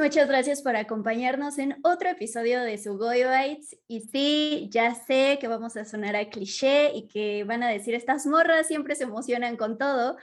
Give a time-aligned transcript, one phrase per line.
[0.00, 3.76] muchas gracias por acompañarnos en otro episodio de Sugoi Bites.
[3.86, 7.94] Y sí, ya sé que vamos a sonar a cliché y que van a decir,
[7.94, 10.16] estas morras siempre se emocionan con todo,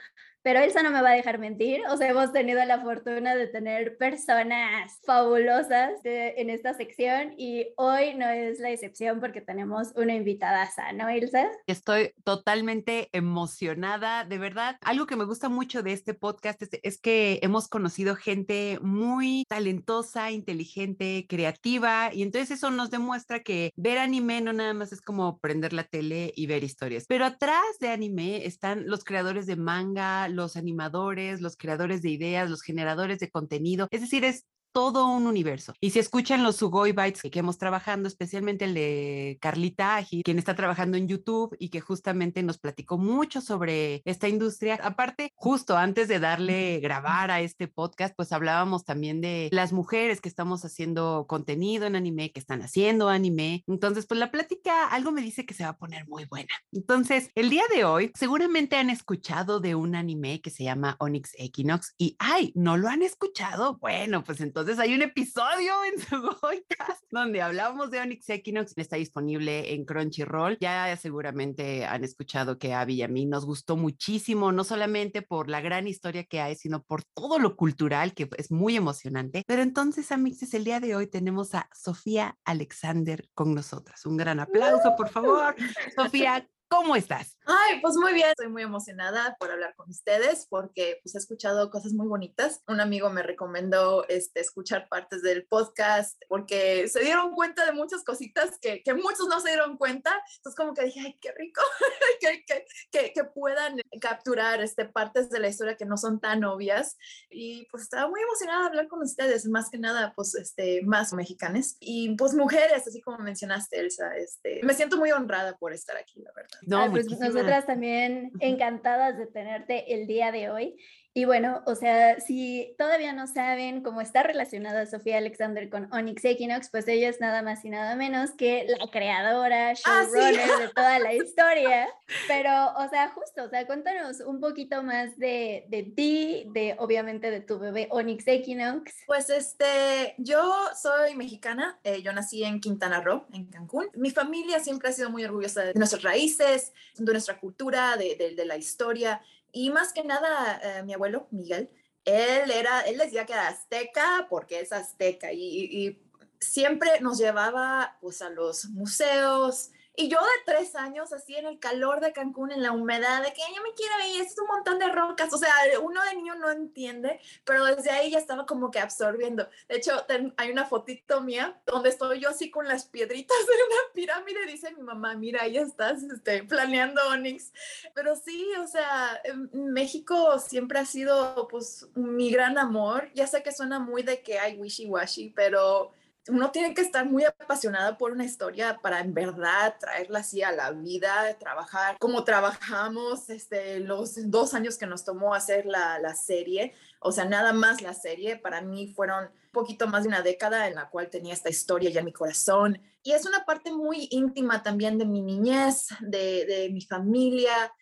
[0.48, 1.82] pero Elsa no me va a dejar mentir.
[1.90, 8.14] O sea, hemos tenido la fortuna de tener personas fabulosas en esta sección y hoy
[8.14, 11.50] no es la excepción porque tenemos una invitada, ¿no, Elsa?
[11.66, 14.78] Estoy totalmente emocionada, de verdad.
[14.80, 19.44] Algo que me gusta mucho de este podcast es, es que hemos conocido gente muy
[19.50, 25.02] talentosa, inteligente, creativa y entonces eso nos demuestra que ver anime no nada más es
[25.02, 29.56] como prender la tele y ver historias, pero atrás de anime están los creadores de
[29.56, 33.88] manga, los animadores, los creadores de ideas, los generadores de contenido.
[33.90, 35.72] Es decir, es todo un universo.
[35.80, 40.38] Y si escuchan los Sugoi Bytes que hemos trabajando, especialmente el de Carlita Agi, quien
[40.38, 44.78] está trabajando en YouTube y que justamente nos platicó mucho sobre esta industria.
[44.82, 50.20] Aparte, justo antes de darle grabar a este podcast, pues hablábamos también de las mujeres
[50.20, 53.64] que estamos haciendo contenido en anime, que están haciendo anime.
[53.66, 56.52] Entonces, pues la plática, algo me dice que se va a poner muy buena.
[56.72, 61.32] Entonces, el día de hoy, seguramente han escuchado de un anime que se llama Onyx
[61.38, 63.78] Equinox y, ay, ¿no lo han escuchado?
[63.78, 68.72] Bueno, pues entonces entonces hay un episodio en su podcast donde hablamos de Onyx Equinox.
[68.76, 70.58] Está disponible en Crunchyroll.
[70.60, 75.22] Ya seguramente han escuchado que a Abby y a mí nos gustó muchísimo, no solamente
[75.22, 79.44] por la gran historia que hay, sino por todo lo cultural que es muy emocionante.
[79.46, 84.04] Pero entonces, Amixes, el día de hoy tenemos a Sofía Alexander con nosotras.
[84.06, 85.54] Un gran aplauso, por favor.
[85.96, 87.37] Sofía, ¿Cómo estás?
[87.50, 91.70] Ay, pues muy bien, estoy muy emocionada por hablar con ustedes porque pues he escuchado
[91.70, 92.62] cosas muy bonitas.
[92.68, 98.04] Un amigo me recomendó este, escuchar partes del podcast porque se dieron cuenta de muchas
[98.04, 100.12] cositas que, que muchos no se dieron cuenta.
[100.36, 101.62] Entonces como que dije, ay, qué rico
[102.20, 102.44] que,
[102.90, 106.98] que, que, puedan capturar este, partes de la historia que no son tan obvias.
[107.30, 111.14] Y pues estaba muy emocionada de hablar con ustedes, más que nada, pues este, más
[111.14, 114.14] mexicanas y pues mujeres, así como mencionaste, Elsa.
[114.18, 116.58] Este, me siento muy honrada por estar aquí, la verdad.
[116.66, 117.06] No, pues
[117.38, 120.76] nosotras también encantadas de tenerte el día de hoy.
[121.18, 126.24] Y bueno, o sea, si todavía no saben cómo está relacionada Sofía Alexander con Onyx
[126.24, 130.68] Equinox, pues ella es nada más y nada menos que la creadora, ah, showrunner de
[130.68, 131.88] toda la historia.
[132.28, 137.32] Pero, o sea, justo, o sea, cuéntanos un poquito más de, de ti, de obviamente
[137.32, 138.94] de tu bebé Onyx Equinox.
[139.08, 143.88] Pues este, yo soy mexicana, eh, yo nací en Quintana Roo, en Cancún.
[143.96, 148.36] Mi familia siempre ha sido muy orgullosa de nuestras raíces, de nuestra cultura, de, de,
[148.36, 149.20] de la historia.
[149.58, 151.68] Y más que nada, eh, mi abuelo, Miguel,
[152.04, 156.00] él era, él decía que era azteca porque es azteca y,
[156.40, 161.58] siempre nos llevaba pues a los museos, y yo de tres años, así en el
[161.58, 164.78] calor de Cancún, en la humedad, de que ella me quiere ver, es un montón
[164.78, 165.34] de rocas.
[165.34, 169.48] O sea, uno de niño no entiende, pero desde ahí ya estaba como que absorbiendo.
[169.68, 169.90] De hecho,
[170.36, 174.46] hay una fotito mía donde estoy yo así con las piedritas de una pirámide.
[174.46, 177.52] Dice mi mamá, mira, ahí estás este, planeando Onyx.
[177.92, 179.20] Pero sí, o sea,
[179.52, 183.10] México siempre ha sido pues mi gran amor.
[183.14, 185.92] Ya sé que suena muy de que hay wishy-washy, pero
[186.28, 190.52] uno tiene que estar muy apasionada por una historia para en verdad traerla así a
[190.52, 196.14] la vida, trabajar como trabajamos este, los dos años que nos tomó hacer la, la
[196.14, 196.74] serie.
[197.00, 200.68] O sea, nada más la serie, para mí fueron un poquito más de una década
[200.68, 202.80] en la cual tenía esta historia ya en mi corazón.
[203.02, 207.72] Y es una parte muy íntima también de mi niñez, de, de mi familia,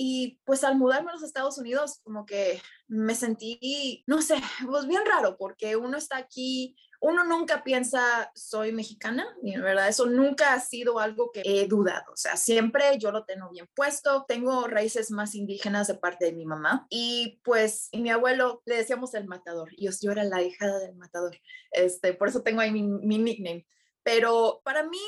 [0.00, 4.86] y pues al mudarme a los Estados Unidos, como que me sentí, no sé, pues
[4.86, 10.06] bien raro, porque uno está aquí uno nunca piensa soy mexicana, y en verdad eso
[10.06, 14.24] nunca ha sido algo que he dudado, o sea, siempre yo lo tengo bien puesto,
[14.26, 19.14] tengo raíces más indígenas de parte de mi mamá y pues mi abuelo le decíamos
[19.14, 21.38] el matador, y yo, era la hija del matador,
[21.70, 23.66] este, por eso tengo ahí mi, mi nickname,
[24.02, 24.98] pero para mí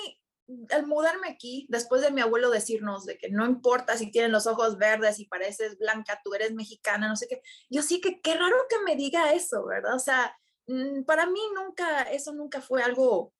[0.71, 4.47] al mudarme aquí, después de mi abuelo decirnos de que no importa si tienen los
[4.47, 8.35] ojos verdes y pareces blanca, tú eres mexicana, no sé qué, yo sí que qué
[8.35, 9.95] raro que me diga eso, ¿verdad?
[9.95, 10.37] O sea,
[11.07, 13.33] para mí nunca, eso nunca fue algo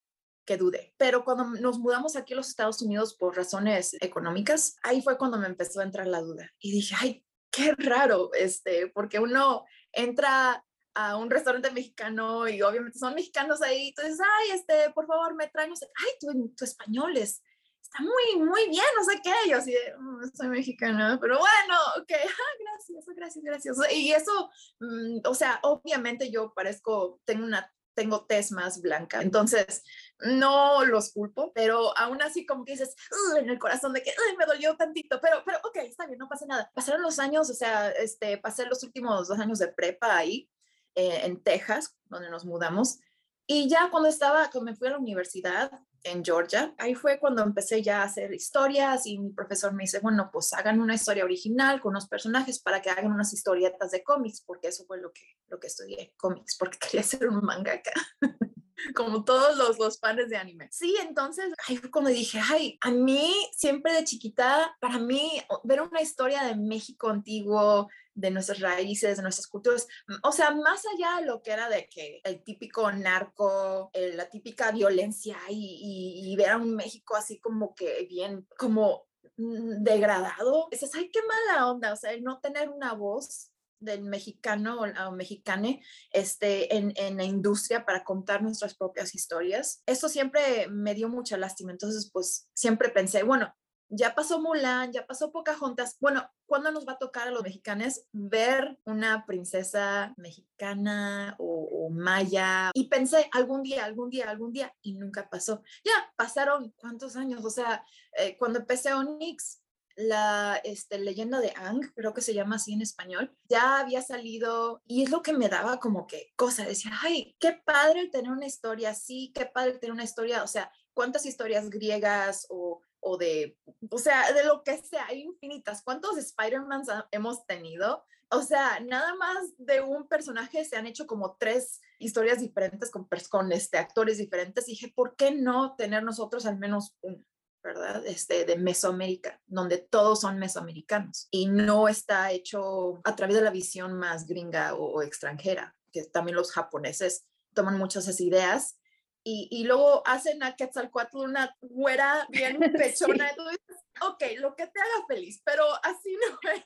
[0.45, 0.95] que dude.
[0.97, 5.39] Pero cuando nos mudamos aquí a los Estados Unidos por razones económicas, ahí fue cuando
[5.39, 6.51] me empezó a entrar la duda.
[6.59, 10.65] Y dije, ay, qué raro, este, porque uno entra
[10.95, 15.49] a un restaurante mexicano y obviamente son mexicanos ahí, entonces, ay, este, por favor, me
[15.49, 17.43] traen, ay, tu, tu español es,
[17.91, 22.09] está muy, muy bien, no sé qué, yo así mm, soy mexicana, pero bueno, ok,
[22.61, 23.77] gracias, gracias, gracias.
[23.93, 29.83] Y eso, mm, o sea, obviamente yo parezco, tengo una, tengo tez más blanca, entonces
[30.21, 32.95] no los culpo, pero aún así como que dices
[33.37, 36.47] en el corazón de que me dolió tantito, pero, pero ok, está bien, no pasa
[36.47, 36.71] nada.
[36.73, 40.49] Pasaron los años, o sea, este, pasé los últimos dos años de prepa ahí
[40.95, 43.01] eh, en Texas, donde nos mudamos.
[43.49, 47.43] Y ya cuando estaba, cuando me fui a la universidad en Georgia, ahí fue cuando
[47.43, 51.25] empecé ya a hacer historias y mi profesor me dice, bueno, pues hagan una historia
[51.25, 55.13] original con unos personajes para que hagan unas historietas de cómics, porque eso fue lo
[55.13, 57.93] que, lo que estudié, cómics, porque quería ser un mangaka.
[58.95, 60.69] como todos los, los fans de anime.
[60.71, 66.01] Sí, entonces ahí fue dije, ay, a mí siempre de chiquita, para mí ver una
[66.01, 69.87] historia de México antiguo, de nuestras raíces, de nuestras culturas,
[70.23, 74.73] o sea, más allá de lo que era de que el típico narco, la típica
[74.73, 79.07] violencia y, ver a un México así como que bien, como
[79.37, 83.51] mm, degradado, dices, ay, qué mala onda, o sea, el no tener una voz
[83.81, 85.83] del mexicano o mexicane
[86.13, 89.83] este, en, en, la industria para contar nuestras propias historias.
[89.87, 91.73] Eso siempre me dio mucha lástima.
[91.73, 93.55] Entonces, pues siempre pensé, bueno,
[93.91, 95.97] ya pasó Mulan, ya pasó Pocahontas.
[96.01, 102.71] Bueno, ¿cuándo nos va a tocar a los mexicanos ver una princesa mexicana o, maya?
[102.73, 105.63] Y pensé, algún día, algún día, algún día, y nunca pasó.
[105.85, 107.85] Ya pasaron cuántos años, o sea,
[108.17, 109.61] eh, cuando empecé Onyx,
[110.01, 114.83] la este, leyenda de Ang, creo que se llama así en español, ya había salido
[114.87, 118.47] y es lo que me daba como que cosa, decía, ay, qué padre tener una
[118.47, 123.59] historia así, qué padre tener una historia, o sea, cuántas historias griegas o, o de,
[123.91, 128.05] o sea, de lo que sea, hay infinitas, cuántos Spider-Man hemos tenido.
[128.33, 132.91] O sea, nada más de un personaje se han hecho como tres historias diferentes
[133.29, 134.69] con, este, actores diferentes.
[134.69, 137.27] Y dije, ¿por qué no tener nosotros al menos un?
[137.63, 138.05] ¿Verdad?
[138.07, 143.51] Este, de Mesoamérica, donde todos son mesoamericanos y no está hecho a través de la
[143.51, 148.79] visión más gringa o, extranjera, que también los japoneses toman muchas esas ideas
[149.23, 153.31] y, y, luego hacen a Quetzalcoatl una güera bien pechona.
[153.33, 156.65] Y dices, ok, lo que te haga feliz, pero así no era.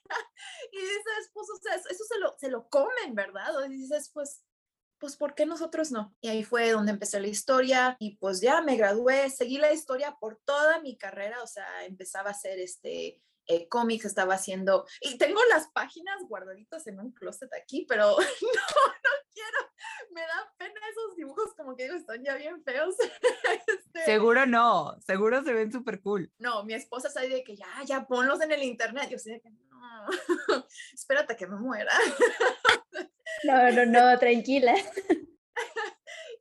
[0.70, 3.50] Y dices, pues, o sea, eso se lo, se lo comen, ¿verdad?
[3.66, 4.44] Y dices, pues,
[5.04, 6.16] pues ¿por qué nosotros no?
[6.22, 10.16] Y ahí fue donde empecé la historia y pues ya me gradué, seguí la historia
[10.18, 15.18] por toda mi carrera, o sea, empezaba a hacer este eh, cómics, estaba haciendo, y
[15.18, 19.58] tengo las páginas guardaditas en un closet aquí, pero no, no quiero,
[20.10, 22.96] me da pena esos dibujos, como que digo, están ya bien feos.
[23.94, 26.32] Este seguro no, seguro se ven súper cool.
[26.38, 29.50] No, mi esposa sabe de que ya, ya ponlos en el internet, yo sé que
[29.50, 30.06] no,
[30.92, 31.92] espérate que me muera.
[33.44, 34.74] No, no, no, tranquila.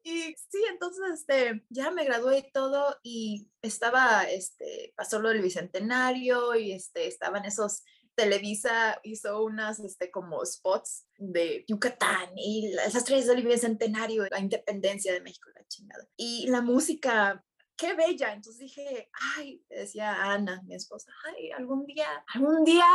[0.04, 5.42] Y sí, entonces este, ya me gradué y todo y estaba, este, pasó lo del
[5.42, 7.84] Bicentenario y este, estaban esos,
[8.16, 15.14] Televisa hizo unas, este, como spots de Yucatán y las estrellas del Bicentenario, la independencia
[15.14, 16.06] de México, la chingada.
[16.18, 17.44] Y la música
[17.76, 18.34] qué bella.
[18.34, 22.86] Entonces dije, ay, decía Ana, mi esposa, ay, algún día, algún día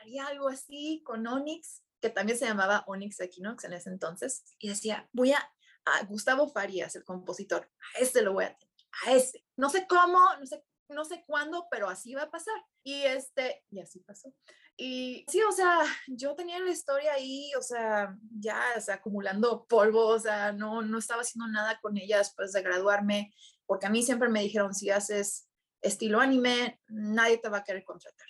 [0.00, 4.68] haría algo así con Onyx que también se llamaba Onyx Equinox en ese entonces, y
[4.68, 5.53] decía, voy a,
[5.84, 8.74] a Gustavo Farías, el compositor, a ese lo voy a tener,
[9.06, 9.44] a ese.
[9.56, 12.54] No sé cómo, no sé, no sé cuándo, pero así va a pasar.
[12.82, 14.32] Y este, y así pasó.
[14.76, 20.06] Y sí, o sea, yo tenía la historia ahí, o sea, ya, o acumulando polvo,
[20.06, 23.32] o sea, no, no estaba haciendo nada con ella después de graduarme,
[23.66, 25.48] porque a mí siempre me dijeron, si haces
[25.80, 28.26] estilo anime, nadie te va a querer contratar.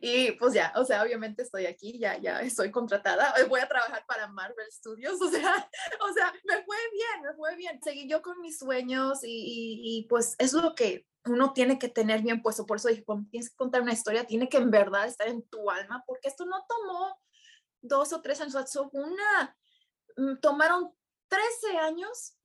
[0.00, 4.04] Y pues ya, o sea, obviamente estoy aquí, ya, ya estoy contratada, voy a trabajar
[4.06, 5.70] para Marvel Studios, o sea,
[6.08, 7.80] o sea, me fue bien, me fue bien.
[7.82, 12.22] Seguí yo con mis sueños y, y, pues es lo que uno tiene que tener
[12.22, 12.66] bien puesto.
[12.66, 15.42] Por eso dije, cuando tienes que contar una historia, tiene que en verdad estar en
[15.48, 17.20] tu alma, porque esto no tomó
[17.80, 18.54] dos o tres años,
[18.92, 19.56] una,
[20.16, 20.92] mm, tomaron
[21.28, 22.36] 13 años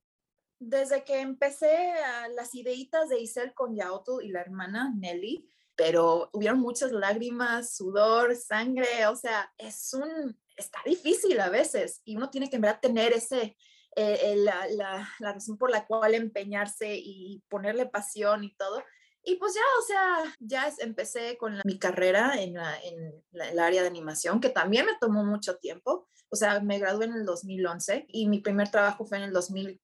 [0.58, 6.30] desde que empecé a las ideitas de Isel con Yaoto y la hermana Nelly pero
[6.32, 12.30] hubieron muchas lágrimas, sudor, sangre, o sea, es un, está difícil a veces y uno
[12.30, 13.56] tiene que en verdad tener ese,
[13.96, 18.82] eh, eh, la, la, la, razón por la cual empeñarse y ponerle pasión y todo.
[19.24, 23.82] Y pues ya, o sea, ya empecé con mi carrera en, la, en el área
[23.82, 26.08] de animación, que también me tomó mucho tiempo.
[26.28, 29.80] O sea, me gradué en el 2011 y mi primer trabajo fue en el 2000,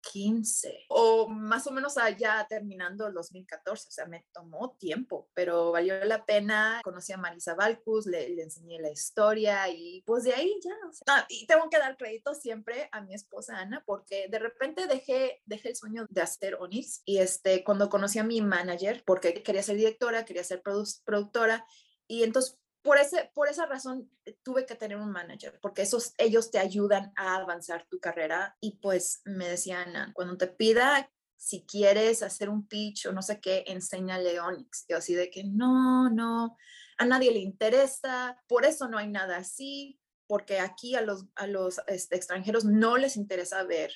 [0.00, 5.72] 15 o más o menos allá terminando el 2014, o sea, me tomó tiempo, pero
[5.72, 6.80] valió la pena.
[6.82, 10.74] Conocí a Marisa Balcus, le, enseñé la historia y pues de ahí ya.
[10.88, 14.86] O sea, y tengo que dar crédito siempre a mi esposa Ana porque de repente
[14.86, 19.42] dejé, dejé el sueño de hacer Onyx y este, cuando conocí a mi manager, porque
[19.42, 21.66] quería ser directora, quería ser productora
[22.06, 26.14] y entonces por, ese, por esa razón eh, tuve que tener un manager, porque esos,
[26.18, 28.56] ellos te ayudan a avanzar tu carrera.
[28.60, 33.40] Y pues me decían, cuando te pida si quieres hacer un pitch o no sé
[33.40, 34.84] qué, enséñale Onyx.
[34.88, 36.56] Y así de que no, no,
[36.98, 39.98] a nadie le interesa, por eso no hay nada así.
[40.26, 43.92] porque aquí a los, a los este, extranjeros no les interesa ver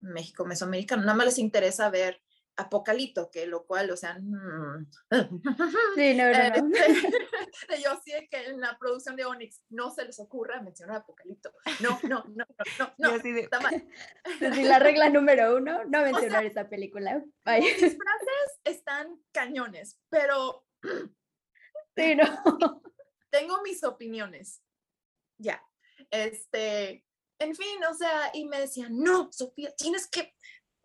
[0.00, 2.20] México mesoamericano, nada más les interesa ver
[2.58, 4.90] Apocalipto, que lo cual, o sea, mm,
[5.96, 6.76] sí, no, no, no.
[6.76, 7.04] Este,
[7.84, 11.52] yo sé que en la producción de Onyx no se les ocurra mencionar Apocalipto.
[11.80, 12.44] No, no, no,
[12.78, 13.86] no, no, no está mal.
[14.40, 17.24] la regla número uno, no mencionar esa película.
[17.44, 17.62] Bye.
[17.62, 20.66] Frases están cañones, pero
[21.96, 22.82] sí, no.
[23.30, 24.62] tengo mis opiniones.
[25.38, 25.62] Ya.
[26.10, 27.04] Este,
[27.38, 30.34] en fin, o sea, y me decían, no, Sofía, tienes que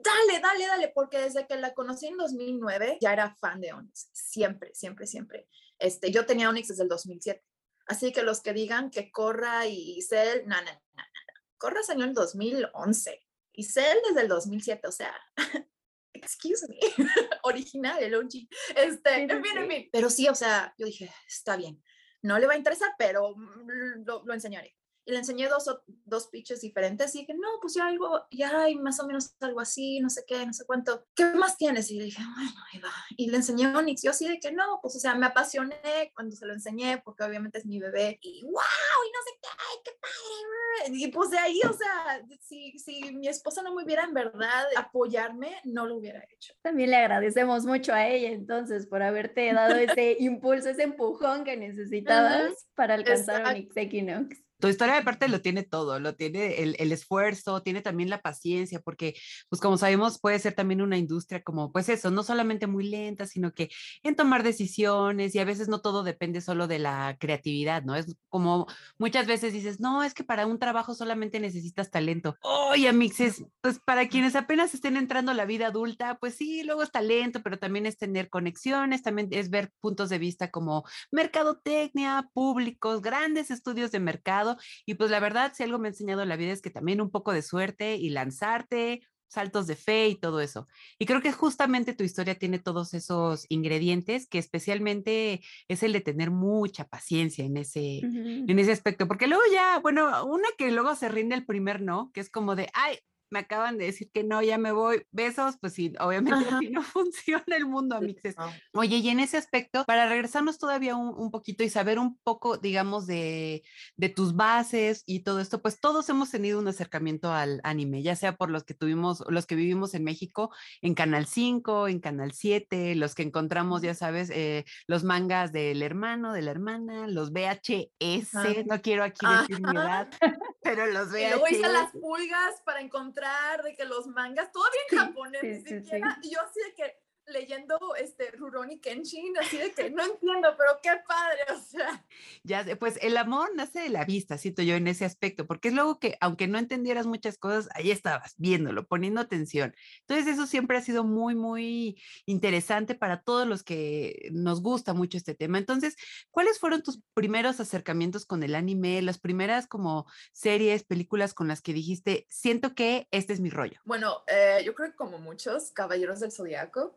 [0.03, 4.09] dale, dale, dale, porque desde que la conocí en 2009 ya era fan de Onyx,
[4.11, 5.47] siempre, siempre, siempre.
[5.79, 7.43] Este, yo tenía Onyx desde el 2007,
[7.87, 12.03] así que los que digan que Corra y Cell, no, no, no, no, Corra salió
[12.03, 13.19] en el 2011
[13.53, 15.15] y Cell desde el 2007, o sea,
[16.13, 16.77] excuse me,
[17.43, 18.47] original, el OG.
[18.75, 19.89] Este, en fin, en fin.
[19.91, 21.83] Pero sí, o sea, yo dije, está bien,
[22.21, 25.69] no le va a interesar, pero mm, lo enseñaré y le enseñé dos,
[26.05, 29.59] dos pitches diferentes y dije, no, pues ya algo, ya hay más o menos algo
[29.59, 31.05] así, no sé qué, no sé cuánto.
[31.15, 31.91] ¿Qué más tienes?
[31.91, 32.93] Y le dije, bueno, ahí va.
[33.17, 36.11] Y le enseñé a Onyx, yo así de que no, pues o sea, me apasioné
[36.13, 39.49] cuando se lo enseñé porque obviamente es mi bebé y wow, y no sé qué,
[39.49, 40.97] ay, qué padre.
[40.97, 44.65] Y pues de ahí, o sea, si, si mi esposa no me hubiera en verdad
[44.75, 46.53] apoyarme, no lo hubiera hecho.
[46.61, 51.57] También le agradecemos mucho a ella entonces por haberte dado ese impulso, ese empujón que
[51.57, 56.77] necesitabas para alcanzar Onyx Equinox tu historia de parte lo tiene todo, lo tiene el,
[56.79, 59.13] el, esfuerzo, tiene también la paciencia, porque
[59.49, 63.27] pues como sabemos puede ser también una industria como pues eso, no solamente muy lenta,
[63.27, 63.69] sino que
[64.03, 67.93] en tomar decisiones y a veces no todo depende solo de la creatividad, ¿no?
[67.93, 68.65] Es como
[68.97, 72.37] muchas veces dices, no, es que para un trabajo solamente necesitas talento.
[72.41, 76.83] Oye, amixes, pues para quienes apenas estén entrando a la vida adulta, pues sí, luego
[76.83, 82.29] es talento, pero también es tener conexiones, también es ver puntos de vista como mercadotecnia,
[82.33, 84.52] públicos, grandes estudios de mercado
[84.85, 87.11] y pues la verdad, si algo me ha enseñado la vida es que también un
[87.11, 89.01] poco de suerte y lanzarte,
[89.33, 90.67] saltos de fe y todo eso.
[90.99, 96.01] Y creo que justamente tu historia tiene todos esos ingredientes que especialmente es el de
[96.01, 100.95] tener mucha paciencia en ese, en ese aspecto, porque luego ya, bueno, una que luego
[100.95, 102.99] se rinde el primer no, que es como de, ay,
[103.33, 106.81] me acaban de decir que no, ya me voy, besos, pues sí, obviamente así no
[106.83, 108.35] funciona el mundo, amixes.
[108.73, 113.07] Oye, y en ese aspecto, para regresarnos todavía un, poquito y saber un poco, digamos,
[113.07, 113.63] de,
[113.97, 118.15] de, tus bases y todo esto, pues todos hemos tenido un acercamiento al anime, ya
[118.15, 120.51] sea por los que tuvimos, los que vivimos en México,
[120.83, 125.81] en Canal 5, en Canal 7, los que encontramos, ya sabes, eh, los mangas del
[125.81, 130.07] hermano, de la hermana, los VHS, no quiero aquí decir mi edad,
[130.61, 131.21] pero los VHS.
[131.21, 133.22] Y luego hice las pulgas para encontrar
[133.63, 138.31] de que los mangas, todavía en japonés, siquiera, y yo así de que leyendo este
[138.31, 142.05] Rurouni Kenshin, así de que no entiendo, pero qué padre, o sea.
[142.43, 145.73] Ya pues el amor nace de la vista, siento yo en ese aspecto, porque es
[145.73, 149.75] luego que aunque no entendieras muchas cosas, ahí estabas viéndolo, poniendo atención.
[150.01, 155.17] Entonces eso siempre ha sido muy, muy interesante para todos los que nos gusta mucho
[155.17, 155.57] este tema.
[155.57, 155.95] Entonces,
[156.31, 161.61] ¿cuáles fueron tus primeros acercamientos con el anime, las primeras como series, películas con las
[161.61, 163.79] que dijiste, siento que este es mi rollo?
[163.85, 166.95] Bueno, eh, yo creo que como muchos, Caballeros del Zodiaco,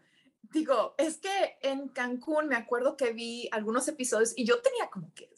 [0.53, 5.13] digo, es que en Cancún me acuerdo que vi algunos episodios y yo tenía como
[5.15, 5.31] que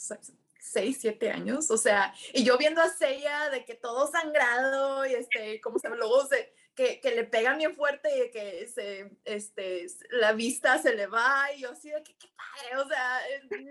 [0.59, 5.15] seis, siete años, o sea, y yo viendo a Seiya de que todo sangrado y
[5.15, 10.32] este, como se luego se, que, le pegan bien fuerte y que se, este, la
[10.32, 13.20] vista se le va y yo así de que qué padre, o sea,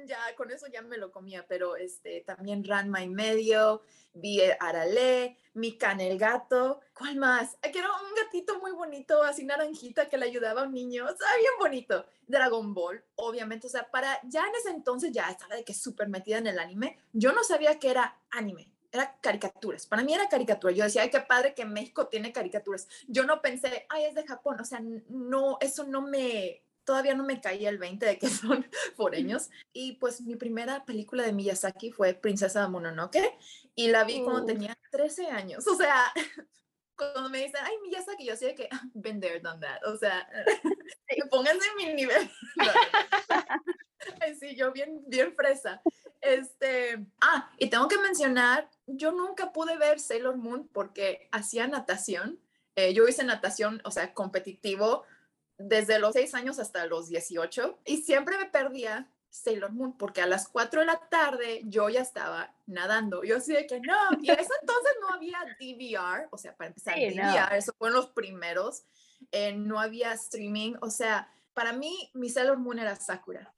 [0.06, 3.82] ya con eso ya me lo comía, pero este, también Ranma y medio,
[4.14, 7.56] vi Arale, Mikan el gato, ¿cuál más?
[7.62, 11.32] Que era un gatito muy bonito, así naranjita, que le ayudaba a un niño, estaba
[11.38, 12.06] bien bonito.
[12.28, 16.10] Dragon Ball, obviamente, o sea, para, ya en ese entonces ya estaba de que súper
[16.10, 19.86] metida en el anime, yo no sabía que era anime, era caricaturas.
[19.86, 20.74] Para mí era caricatura.
[20.74, 22.88] Yo decía, ay, qué padre que México tiene caricaturas.
[23.08, 24.60] Yo no pensé, ay, es de Japón.
[24.60, 28.66] O sea, no, eso no me, todavía no me caía el 20 de que son
[28.96, 29.50] foreños.
[29.74, 33.38] Y pues mi primera película de Miyazaki fue Princesa Mononoke
[33.76, 35.68] y la vi cuando tenía 13 años.
[35.68, 36.12] O sea,
[36.96, 39.84] cuando me dicen, ay, Miyazaki, yo sé que, been there, done that.
[39.86, 40.28] O sea,
[41.30, 42.32] pónganse en mi nivel.
[44.40, 45.82] sí, yo bien, bien fresa.
[46.22, 52.40] Este, ah, y tengo que mencionar, yo nunca pude ver Sailor Moon porque hacía natación.
[52.76, 55.04] Eh, yo hice natación, o sea, competitivo
[55.58, 60.28] desde los 6 años hasta los 18 y siempre me perdía Sailor Moon porque a
[60.28, 63.24] las 4 de la tarde yo ya estaba nadando.
[63.24, 66.96] Yo así de que no, y eso entonces no había DVR, o sea, para empezar,
[66.96, 68.84] DVR, esos fueron los primeros,
[69.32, 73.52] eh, no había streaming, o sea, para mí, mi Sailor Moon era Sakura,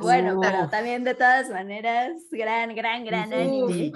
[0.00, 3.92] bueno, pero también de todas maneras, gran, gran, gran anime.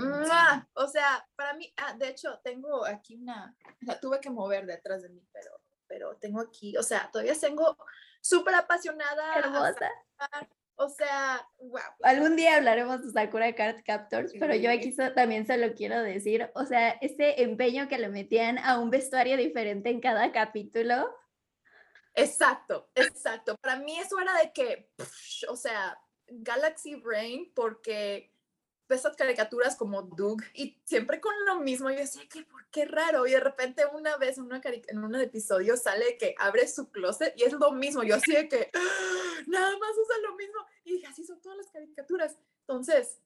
[0.74, 5.02] O sea, para mí, ah, de hecho, tengo aquí una, la tuve que mover detrás
[5.02, 5.50] de mí, pero,
[5.88, 7.76] pero tengo aquí, o sea, todavía tengo
[8.20, 9.34] súper apasionada.
[9.34, 9.90] Hermosa.
[10.76, 11.80] O sea, wow.
[12.04, 16.52] Algún día hablaremos de Sakura Card Captors, pero yo aquí también se lo quiero decir.
[16.54, 21.12] O sea, ese empeño que le metían a un vestuario diferente en cada capítulo,
[22.14, 23.56] Exacto, exacto.
[23.60, 24.90] Para mí eso era de que,
[25.48, 28.34] o sea, Galaxy Brain, porque
[28.88, 31.90] esas caricaturas como Doug y siempre con lo mismo.
[31.90, 33.26] Yo decía, que ¿por qué raro?
[33.26, 37.34] Y de repente una vez en, una en un episodio sale que abre su closet
[37.36, 38.02] y es lo mismo.
[38.02, 38.70] Yo así de que
[39.46, 40.66] nada más usa lo mismo.
[40.84, 42.36] Y así son todas las caricaturas.
[42.60, 43.18] Entonces,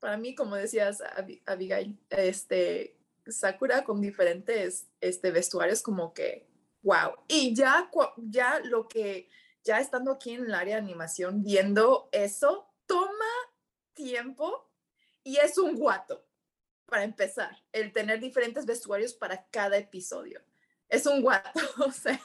[0.00, 1.02] para mí, como decías,
[1.46, 6.49] Abigail, este, Sakura con diferentes este, vestuarios como que
[6.82, 7.14] wow.
[7.28, 9.28] Y ya, ya lo que,
[9.64, 13.10] ya estando aquí en el área de animación, viendo eso, toma
[13.94, 14.70] tiempo
[15.22, 16.26] y es un guato,
[16.86, 20.42] para empezar, el tener diferentes vestuarios para cada episodio.
[20.88, 22.20] Es un guato, o sea,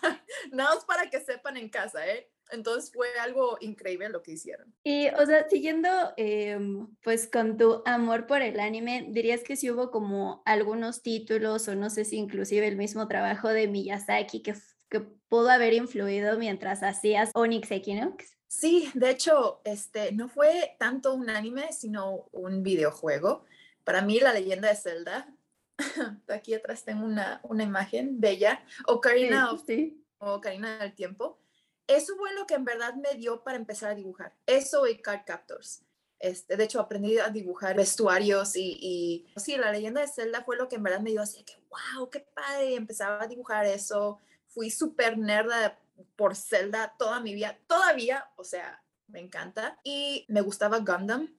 [0.51, 2.31] nada más para que sepan en casa, ¿eh?
[2.51, 4.73] Entonces fue algo increíble lo que hicieron.
[4.83, 9.71] Y, o sea, siguiendo em, pues con tu amor por el anime, dirías que sí
[9.71, 14.53] hubo como algunos títulos o no sé si inclusive el mismo trabajo de Miyazaki que,
[14.89, 18.37] que pudo haber influido mientras hacías Onyx Equinox?
[18.47, 23.43] Sí, de hecho, este, no fue tanto un anime, sino un videojuego.
[23.83, 25.35] Para mí, la leyenda de Zelda,
[26.29, 31.41] aquí atrás tengo una, una imagen bella, Ocarina, o Ocarina del Tiempo
[31.87, 34.33] eso fue lo que en verdad me dio para empezar a dibujar.
[34.45, 35.81] Eso y Card Captors.
[36.19, 40.55] Este, de hecho, aprendí a dibujar vestuarios y, y, sí, la leyenda de Zelda fue
[40.55, 42.75] lo que en verdad me dio así que, wow, qué padre.
[42.75, 44.19] Empezaba a dibujar eso.
[44.47, 45.79] Fui súper nerda
[46.15, 47.59] por Zelda toda mi vida.
[47.67, 49.79] Todavía, o sea, me encanta.
[49.83, 51.37] Y me gustaba Gundam.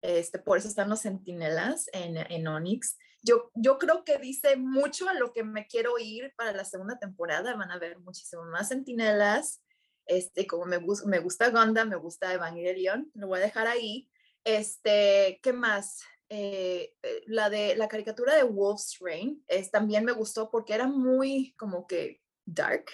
[0.00, 5.08] Este, por eso están los sentinelas en, en Onyx yo, yo creo que dice mucho
[5.08, 7.56] a lo que me quiero ir para la segunda temporada.
[7.56, 9.62] Van a ver muchísimo más sentinelas.
[10.06, 14.08] Este, como me, me gusta Gonda, me gusta Evangelion, lo voy a dejar ahí.
[14.42, 16.02] Este, ¿qué más?
[16.30, 20.86] Eh, eh, la de la caricatura de Wolf's Rain es, también me gustó porque era
[20.86, 22.84] muy como que dark,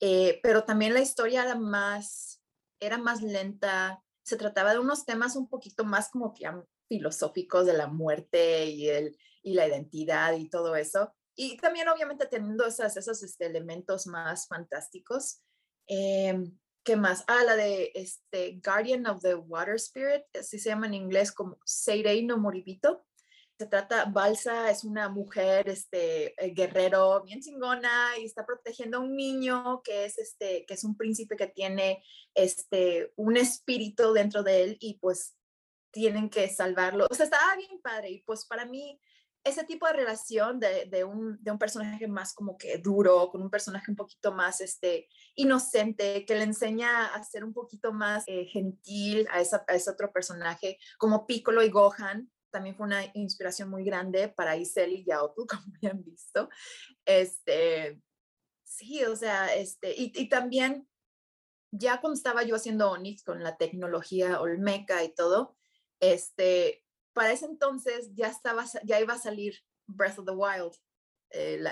[0.00, 2.40] eh, pero también la historia era más,
[2.80, 4.02] era más lenta.
[4.24, 6.48] Se trataba de unos temas un poquito más como que
[6.88, 11.12] filosóficos de la muerte y el, y la identidad y todo eso.
[11.34, 15.42] Y también obviamente teniendo esas, esos este, elementos más fantásticos.
[15.86, 17.24] Em, ¿Qué más?
[17.28, 21.58] Ah, la de este, Guardian of the Water Spirit, así se llama en inglés como
[21.64, 23.06] Seirei no Moribito.
[23.56, 29.00] Se trata, Balsa es una mujer, este, eh, guerrero, bien chingona y está protegiendo a
[29.00, 32.02] un niño que es, este, que es un príncipe que tiene,
[32.34, 35.36] este, un espíritu dentro de él y pues
[35.92, 37.06] tienen que salvarlo.
[37.08, 39.00] O sea, está bien padre y pues para mí
[39.44, 43.42] ese tipo de relación de, de, un, de, un, personaje más como que duro, con
[43.42, 48.24] un personaje un poquito más este, inocente, que le enseña a ser un poquito más
[48.26, 53.04] eh, gentil a, esa, a ese otro personaje, como Piccolo y Gohan, también fue una
[53.14, 56.48] inspiración muy grande para Isel y Yaotu, como ya han visto.
[57.04, 58.00] Este,
[58.62, 60.86] sí, o sea, este, y, y también
[61.72, 65.56] ya cuando estaba yo haciendo Onyx con la tecnología Olmeca y todo,
[66.00, 66.81] este,
[67.12, 69.54] para ese entonces ya, estaba, ya iba a salir
[69.86, 70.74] Breath of the Wild,
[71.30, 71.62] eh,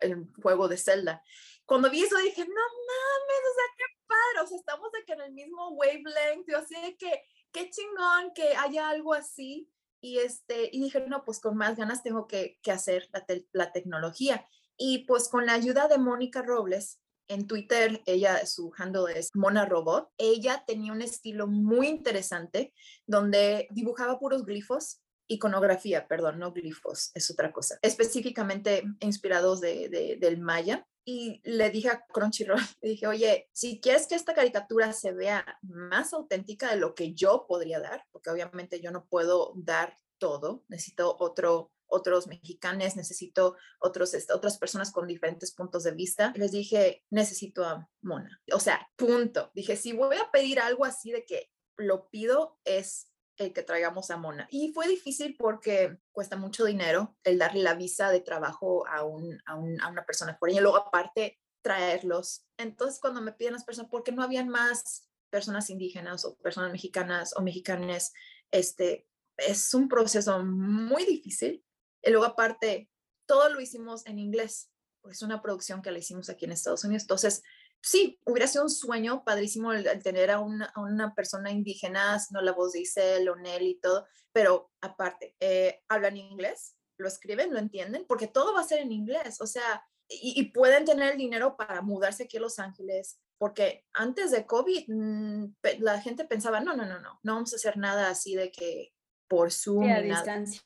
[0.00, 1.22] el, juego de Zelda.
[1.64, 5.20] Cuando vi eso dije, no mames, o sea, qué padre, o sea, estamos aquí en
[5.20, 9.70] el mismo wavelength, yo sé que qué chingón que haya algo así.
[10.00, 13.08] Y, este, y dije, no, pues con más ganas tengo que, hacer
[13.52, 14.46] la tecnología.
[14.76, 19.66] Y pues con la ayuda de Mónica Robles, en Twitter, ella, su handle es Mona
[19.66, 20.10] Robot.
[20.18, 22.72] Ella tenía un estilo muy interesante
[23.06, 30.38] donde dibujaba puros glifos, iconografía, perdón, no glifos, es otra cosa, específicamente inspirados de, del
[30.38, 30.86] maya.
[31.06, 36.12] Y le dije a Crunchyroll, dije, oye, si quieres que esta caricatura se vea más
[36.12, 41.16] auténtica de lo que yo podría dar, porque obviamente yo no puedo dar todo, necesito
[41.20, 46.32] otro otros mexicanos, necesito otros, este, otras personas con diferentes puntos de vista.
[46.34, 48.40] Les dije, necesito a Mona.
[48.54, 49.50] O sea, punto.
[49.54, 54.10] Dije, si voy a pedir algo así de que lo pido, es el que traigamos
[54.10, 54.48] a Mona.
[54.50, 59.38] Y fue difícil porque cuesta mucho dinero el darle la visa de trabajo a, un,
[59.44, 60.62] a, una persona por ella.
[60.62, 62.46] Luego, aparte, traerlos.
[62.56, 67.36] Entonces, cuando me piden las personas, porque no habían más personas indígenas o personas mexicanas
[67.36, 68.12] o mexicanas,
[68.50, 69.06] este,
[69.36, 71.64] es un proceso muy difícil
[72.02, 72.90] y luego aparte,
[73.26, 74.70] todo lo hicimos en inglés,
[75.00, 77.04] pues es una producción que la hicimos aquí en Estados Unidos.
[77.04, 77.42] Entonces,
[77.82, 82.40] sí, hubiera sido un sueño padrísimo el, tener a una, a una, persona indígena, no
[82.40, 87.58] la voz de Isel, Onel y todo, pero aparte, eh, hablan inglés, lo escriben, lo
[87.58, 91.18] entienden, porque todo va a ser en inglés, o sea, y, y, pueden tener el
[91.18, 96.60] dinero para mudarse aquí a Los Ángeles, porque antes de COVID mm, la gente pensaba,
[96.60, 98.93] no, no, no, no, no vamos a hacer nada así de que
[99.28, 99.90] por Zoom.
[99.90, 100.60] a distancia.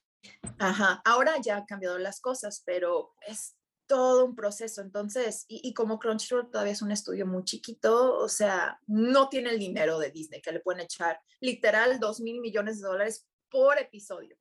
[0.59, 4.83] Ajá, ahora ya han cambiado las cosas, pero es todo un proceso.
[4.83, 9.51] Entonces, y, y, como Crunchyroll todavía es un estudio muy chiquito, o sea, no tiene
[9.51, 13.79] el dinero de Disney que le pueden echar literal dos mil millones de dólares por
[13.79, 14.37] episodio.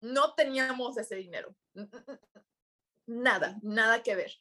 [0.00, 1.54] No teníamos ese dinero.
[3.06, 4.32] Nada, nada que ver.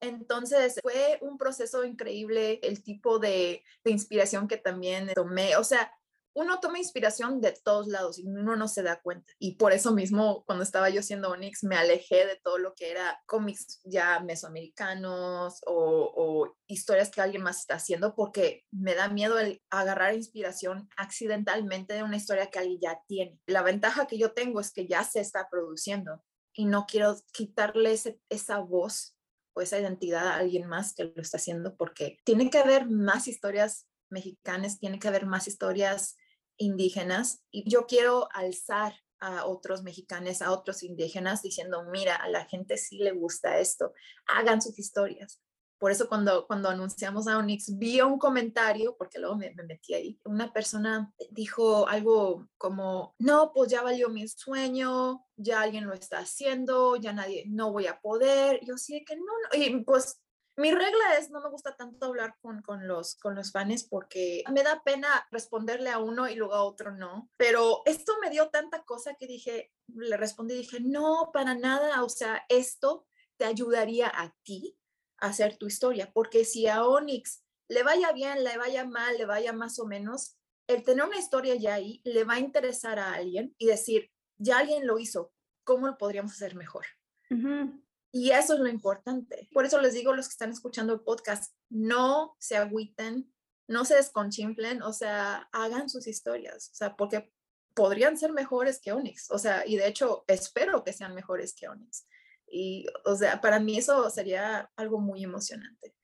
[0.00, 5.56] Entonces fue un proceso increíble el tipo de, de inspiración que también tomé.
[5.56, 5.92] O sea,
[6.38, 9.32] uno toma inspiración de todos lados y uno no se da cuenta.
[9.40, 12.92] Y por eso mismo, cuando estaba yo siendo Onyx, me alejé de todo lo que
[12.92, 19.38] era cómics ya mesoamericanos o, historias que alguien más está haciendo, porque me da miedo
[19.38, 23.40] el agarrar inspiración accidentalmente de una historia que alguien ya tiene.
[23.46, 26.22] La ventaja que yo tengo es que ya se está produciendo
[26.52, 27.98] y no quiero quitarle
[28.28, 29.16] esa voz
[29.54, 33.28] o esa identidad a alguien más que lo está haciendo, porque tiene que haber más
[33.28, 36.16] historias mexicanas, tiene que haber más historias
[36.58, 42.44] indígenas y yo quiero alzar a otros mexicanos, a otros indígenas, diciendo, mira, a la
[42.44, 43.92] gente sí le gusta esto,
[44.26, 45.40] hagan sus historias.
[45.78, 49.94] Por eso cuando, cuando anunciamos a Onyx, vi un comentario, porque luego me, me, metí
[49.94, 55.94] ahí, una persona dijo algo como, no, pues ya valió mi sueño, ya alguien lo
[55.94, 58.60] está haciendo, ya nadie, no voy a poder.
[58.64, 59.62] Yo sí que no, no.
[59.62, 60.20] y pues
[60.58, 64.42] mi regla es, no me gusta tanto hablar con, con, los, con los fans porque
[64.52, 67.30] me da pena responderle a uno y luego a otro no.
[67.36, 72.08] Pero esto me dio tanta cosa que dije, le respondí, dije, no, para nada, o
[72.08, 74.76] sea, esto te ayudaría a ti
[75.18, 79.26] a hacer tu historia, porque si a Onyx le vaya bien, le vaya mal, le
[79.26, 83.14] vaya más o menos, el tener una historia ya ahí le va a interesar a
[83.14, 86.84] alguien y decir, ya alguien lo hizo, ¿cómo lo podríamos hacer mejor?
[87.30, 89.48] Uh y eso es lo importante.
[89.52, 93.32] Por eso les digo los que están escuchando el podcast, no se agüiten,
[93.66, 97.32] no se desconchimplen, o sea, hagan sus historias, o sea, porque
[97.74, 101.68] podrían ser mejores que Onyx, o sea, y de hecho espero que sean mejores que
[101.68, 102.06] Onyx.
[102.50, 105.94] Y, o sea, para mí eso sería algo muy emocionante.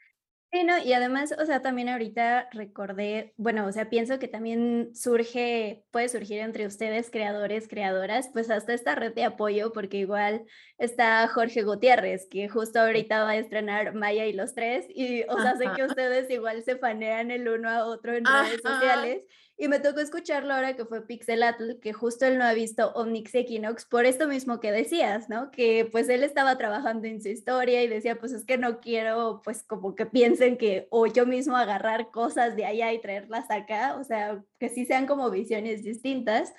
[0.55, 4.95] Sí, no, y además, o sea, también ahorita recordé, bueno, o sea, pienso que también
[4.95, 10.45] surge, puede surgir entre ustedes, creadores, creadoras, pues hasta esta red de apoyo, porque igual
[10.79, 15.43] está Jorge Gutiérrez, que justo ahorita va a estrenar Maya y los tres, y, o
[15.43, 19.25] sea, sé que ustedes igual se fanean el uno a otro en redes sociales,
[19.57, 23.35] y me tocó escucharlo ahora que fue Pixelatl, que justo él no ha visto Omnix
[23.35, 25.53] Equinox por esto mismo que decías, ¿no?
[25.53, 29.43] Que pues él estaba trabajando en su historia y decía, pues es que no quiero
[29.45, 33.97] pues como que piensen que o yo mismo agarrar cosas de allá y traerlas acá,
[33.97, 36.53] o sea, que sí sean como visiones distintas.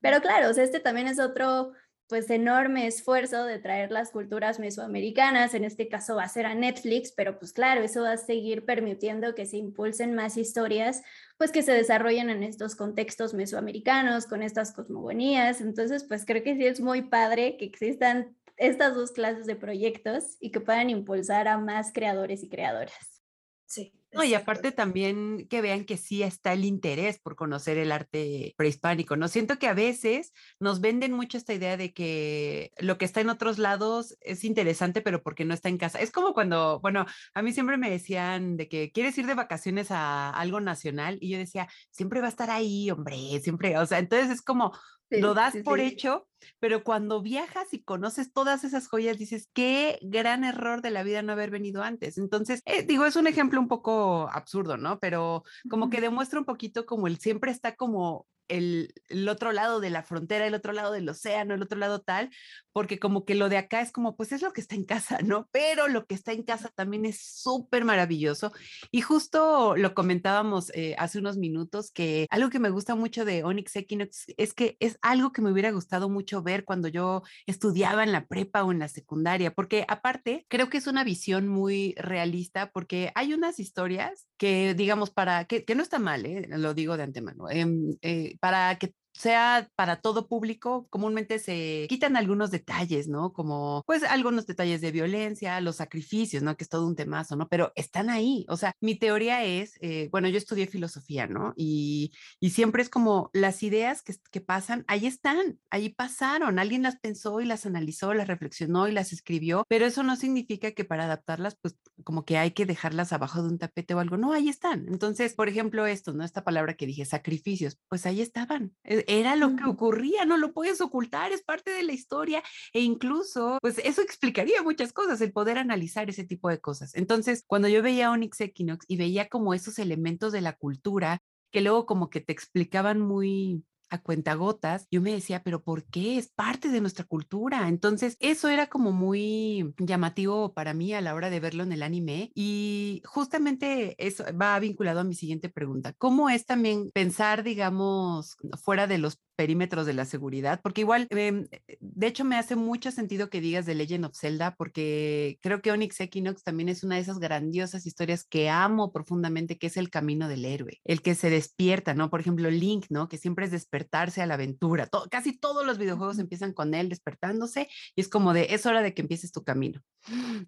[0.00, 1.72] Pero claro, o sea, este también es otro
[2.10, 6.56] pues enorme esfuerzo de traer las culturas mesoamericanas, en este caso va a ser a
[6.56, 11.04] Netflix, pero pues claro, eso va a seguir permitiendo que se impulsen más historias,
[11.38, 16.56] pues que se desarrollen en estos contextos mesoamericanos, con estas cosmogonías, entonces pues creo que
[16.56, 21.46] sí es muy padre que existan estas dos clases de proyectos y que puedan impulsar
[21.46, 23.22] a más creadores y creadoras.
[23.66, 27.92] Sí, no, y aparte también que vean que sí está el interés por conocer el
[27.92, 29.28] arte prehispánico, ¿no?
[29.28, 33.30] Siento que a veces nos venden mucho esta idea de que lo que está en
[33.30, 36.00] otros lados es interesante, pero porque no está en casa.
[36.00, 39.90] Es como cuando, bueno, a mí siempre me decían de que quieres ir de vacaciones
[39.90, 43.98] a algo nacional y yo decía, siempre va a estar ahí, hombre, siempre, o sea,
[43.98, 44.72] entonces es como,
[45.10, 50.44] lo das por hecho, pero cuando viajas y conoces todas esas joyas, dices, qué gran
[50.44, 52.18] error de la vida no haber venido antes.
[52.18, 54.98] Entonces, eh, digo, es un ejemplo un poco absurdo, ¿no?
[54.98, 58.92] Pero como que demuestra un poquito como él siempre está como el,
[59.28, 62.30] otro lado de la frontera, el otro lado del océano, el otro lado tal,
[62.72, 65.18] porque como que lo de acá es como, pues es lo que está en casa,
[65.24, 65.48] ¿no?
[65.52, 68.52] Pero lo que está en casa también es súper maravilloso.
[68.90, 73.44] Y justo lo comentábamos eh, hace unos minutos, que algo que me gusta mucho de
[73.44, 78.02] Onyx Equinox es que es algo que me hubiera gustado mucho ver cuando yo estudiaba
[78.02, 81.94] en la prepa o en la secundaria, porque aparte creo que es una visión muy
[81.96, 86.46] realista, porque hay unas historias que, digamos, para, que, no está mal, ¿eh?
[86.48, 87.66] lo digo de antemano, eh,
[88.02, 93.32] eh, para que sea para todo público, comúnmente se quitan algunos detalles, ¿no?
[93.32, 96.56] Como pues algunos detalles de violencia, los sacrificios, ¿no?
[96.56, 97.48] Que es todo un temazo, ¿no?
[97.48, 98.46] Pero están ahí.
[98.48, 101.52] O sea, mi teoría es, eh, bueno, yo estudié filosofía, ¿no?
[101.56, 106.58] Y, y siempre es como las ideas que, que pasan, ahí están, ahí pasaron.
[106.58, 110.72] Alguien las pensó y las analizó, las reflexionó y las escribió, pero eso no significa
[110.72, 114.16] que para adaptarlas, pues como que hay que dejarlas abajo de un tapete o algo.
[114.16, 114.86] No, ahí están.
[114.88, 116.24] Entonces, por ejemplo, esto, ¿no?
[116.24, 118.74] Esta palabra que dije, sacrificios, pues ahí estaban.
[119.06, 123.58] Era lo que ocurría, no lo puedes ocultar, es parte de la historia e incluso,
[123.60, 126.94] pues eso explicaría muchas cosas, el poder analizar ese tipo de cosas.
[126.94, 131.60] Entonces, cuando yo veía Onyx Equinox y veía como esos elementos de la cultura que
[131.60, 136.18] luego como que te explicaban muy a cuentagotas, yo me decía, pero ¿por qué?
[136.18, 137.68] Es parte de nuestra cultura.
[137.68, 141.82] Entonces, eso era como muy llamativo para mí a la hora de verlo en el
[141.82, 145.92] anime y justamente eso va vinculado a mi siguiente pregunta.
[145.98, 151.48] ¿Cómo es también pensar, digamos, fuera de los perímetros de la seguridad, porque igual, em,
[151.80, 155.72] de hecho, me hace mucho sentido que digas de Legend of Zelda, porque creo que
[155.72, 159.88] Onyx Equinox también es una de esas grandiosas historias que amo profundamente, que es el
[159.88, 162.10] camino del héroe, el que se despierta, ¿no?
[162.10, 163.08] Por ejemplo, Link, ¿no?
[163.08, 164.90] Que siempre es despertarse a la aventura.
[165.10, 168.92] casi todos los videojuegos empiezan con él despertándose y es como de, es hora de
[168.92, 169.80] que empieces tu camino.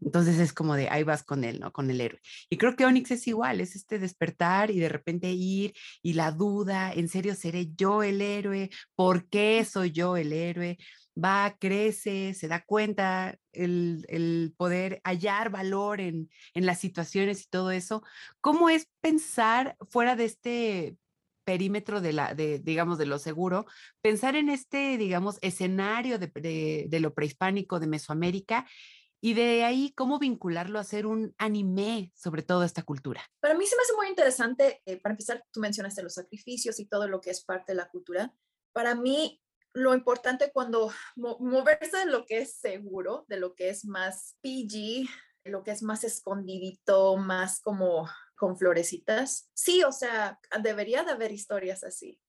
[0.03, 1.73] Entonces es como de, ahí vas con él, ¿no?
[1.73, 2.21] Con el héroe.
[2.51, 6.31] Y creo que Onyx es igual, es este despertar y de repente ir y la
[6.31, 8.71] duda, ¿en serio seré yo el héroe?
[8.95, 10.79] ¿Por qué soy yo el héroe?
[11.17, 17.71] Va, crece, se da cuenta el, poder hallar valor en, en las situaciones y todo
[17.71, 18.03] eso.
[18.41, 20.97] ¿Cómo es pensar fuera de este
[21.45, 23.67] perímetro de la, de, digamos, de lo seguro,
[24.01, 28.67] pensar en este, digamos, escenario de, de lo prehispánico de Mesoamérica
[29.25, 33.23] y de ahí cómo vincularlo a hacer un anime sobre toda esta cultura.
[33.41, 36.87] Para mí se me hace muy interesante, eh, para empezar, tú mencionaste los sacrificios y
[36.87, 38.35] todo lo que es parte de la cultura.
[38.73, 39.41] Para mí,
[39.75, 45.09] lo importante cuando moverse de lo que es seguro, de lo que es más PG,
[45.45, 49.51] lo que es más escondidito, más como con florecitas.
[49.55, 52.21] Sí, o sea, debería de haber historias así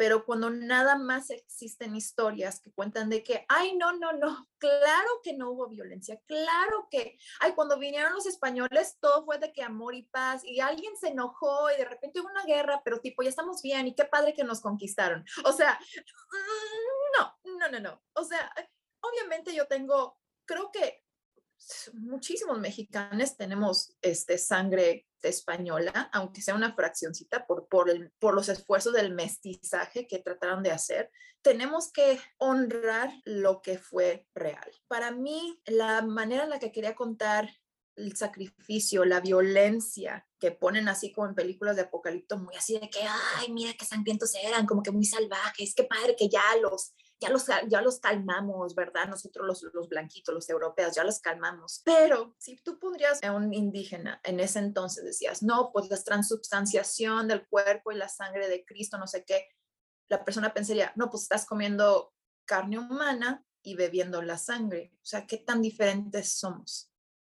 [0.00, 5.10] pero cuando nada más existen historias que cuentan de que, ay, no, no, no, claro
[5.22, 9.62] que no hubo violencia, claro que, ay, cuando vinieron los españoles, todo fue de que
[9.62, 13.22] amor y paz, y alguien se enojó y de repente hubo una guerra, pero tipo,
[13.22, 15.22] ya estamos bien y qué padre que nos conquistaron.
[15.44, 15.78] O sea,
[17.18, 18.02] no, no, no, no.
[18.14, 18.50] O sea,
[19.02, 20.99] obviamente yo tengo, creo que
[21.94, 28.48] muchísimos mexicanos tenemos este, sangre española, aunque sea una fraccioncita por, por, el, por los
[28.48, 31.10] esfuerzos del mestizaje que trataron de hacer,
[31.42, 34.70] tenemos que honrar lo que fue real.
[34.88, 37.50] Para mí, la manera en la que quería contar
[37.96, 42.88] el sacrificio, la violencia que ponen así como en películas de apocalipto, muy así de
[42.88, 46.94] que, ay, mira qué sangrientos eran, como que muy salvajes, qué padre que ya los
[47.20, 49.06] ya los, ya los calmamos, ¿verdad?
[49.06, 51.82] Nosotros los, los blanquitos, los europeos, ya los calmamos.
[51.84, 57.28] Pero si tú pondrías a un indígena en ese entonces, decías, no, pues la transubstanciación
[57.28, 59.46] del cuerpo y la sangre de Cristo, no sé qué,
[60.08, 62.14] la persona pensaría, no, pues estás comiendo
[62.46, 64.92] carne humana y bebiendo la sangre.
[64.96, 66.90] O sea, ¿qué tan diferentes somos?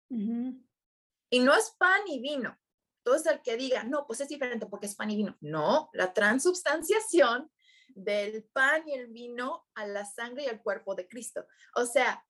[0.10, 2.58] Y no es pan y vino.
[3.04, 5.36] Entonces, el que diga, no, pues es diferente porque es pan y vino.
[5.42, 7.52] No, la transubstanciación
[7.96, 11.46] del pan y el vino a la sangre y al cuerpo de Cristo.
[11.76, 12.26] O sea,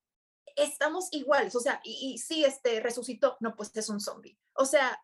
[0.56, 4.38] estamos iguales, o sea, y, si este resucitó, no, pues es un zombie.
[4.54, 5.00] O sea,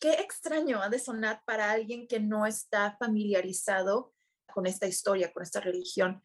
[0.00, 4.14] qué extraño ha de sonar para alguien que no está familiarizado
[4.46, 6.22] con esta historia, con esta religión.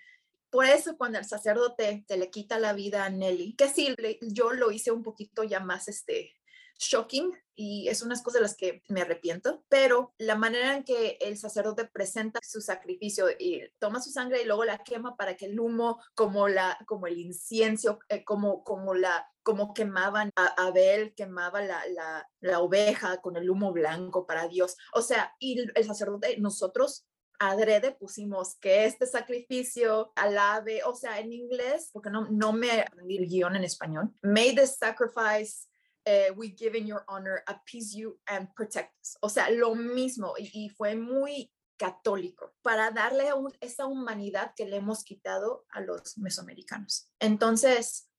[0.50, 4.54] Por eso cuando el sacerdote te le quita la vida a Nelly, que sí, yo
[4.54, 6.37] lo hice un poquito ya más este,
[6.78, 11.18] shocking y es unas cosas de las que me arrepiento, pero la manera en que
[11.22, 15.48] el sacerdote presenta su sacrificio y toma su sangre y luego la quema para que
[15.48, 21.16] el humo, como, la, como el incienso, eh, como, como, la, como quemaban a Abel,
[21.16, 24.78] quemaba la, la, la oveja con el humo blanco para Dios.
[24.94, 27.08] O sea, y el sacerdote, nosotros
[27.40, 33.18] adrede pusimos que este sacrificio alabe, o sea, en inglés, porque no, no me aprendí
[33.18, 35.68] el guion en español, made the sacrifice
[36.08, 39.17] eh, we give in your honor, appease you and protect us.
[39.22, 45.04] O sea, lo mismo y, fue muy católico para darle esa humanidad que le hemos
[45.04, 47.12] quitado a los mesoamericanos.
[47.20, 48.10] Entonces,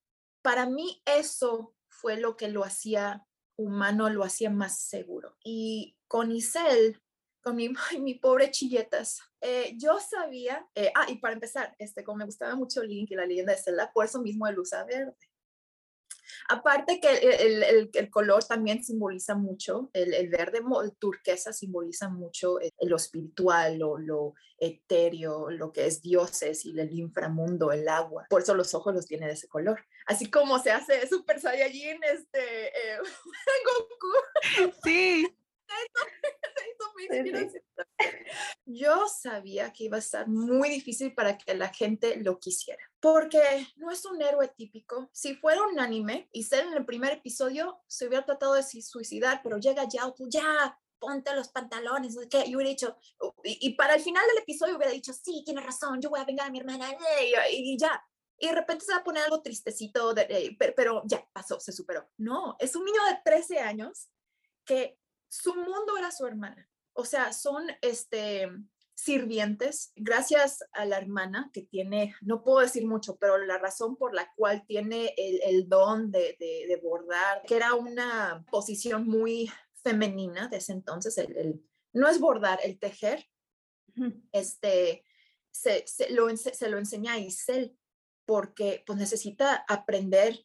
[0.42, 5.37] para mí eso fue lo que lo hacía humano, lo hacía más seguro.
[5.42, 7.01] Y con Isel,
[7.42, 7.70] con mi,
[8.01, 12.55] mi pobre chilletas, eh, yo sabía, eh, ah, y para empezar, este, como me gustaba
[12.55, 15.16] mucho Link y la leyenda de Zelda, por eso mismo el usa verde
[16.49, 22.09] Aparte que el, el, el, color también simboliza mucho, el, el verde el turquesa simboliza
[22.09, 28.27] mucho lo espiritual, lo, lo, etéreo, lo que es dioses y el inframundo, el agua.
[28.29, 29.85] Por eso los ojos los tiene de ese color.
[30.07, 32.99] Así como se hace Super Saiyajin este, eh,
[33.64, 34.73] Goku.
[34.83, 35.35] Sí.
[38.66, 43.40] Yo sabía que iba a estar muy difícil para que la gente lo quisiera, porque
[43.76, 45.09] no es un héroe típico.
[45.12, 49.40] Si fuera un anime y ser en el primer episodio se hubiera tratado de suicidar,
[49.42, 52.44] pero llega ya, ya, ponte los pantalones, ¿qué?
[52.50, 52.96] Yo hubiera dicho,
[53.44, 56.48] y, para el final del episodio hubiera dicho, sí, tiene razón, yo voy a vengar
[56.48, 56.90] a mi hermana,
[57.50, 58.02] y, y ya.
[58.40, 61.72] Y de repente se va a poner algo tristecito, de, pero, pero ya pasó, se
[61.72, 62.09] superó.
[62.18, 64.09] No, es un niño de 13 años
[64.64, 64.98] que
[65.29, 66.69] su mundo era su hermana.
[66.93, 68.49] O sea, son este,
[68.99, 74.12] sirvientes, gracias a la hermana que tiene, no puedo decir mucho, pero la razón por
[74.12, 79.51] la cual tiene el, don de, bordar, que era una posición muy
[79.85, 81.62] femenina de ese entonces, el,
[81.93, 83.25] no es bordar, el tejer,
[84.33, 85.05] este,
[85.53, 87.79] se, lo, se lo enseña a Isel
[88.27, 90.45] porque pues necesita aprender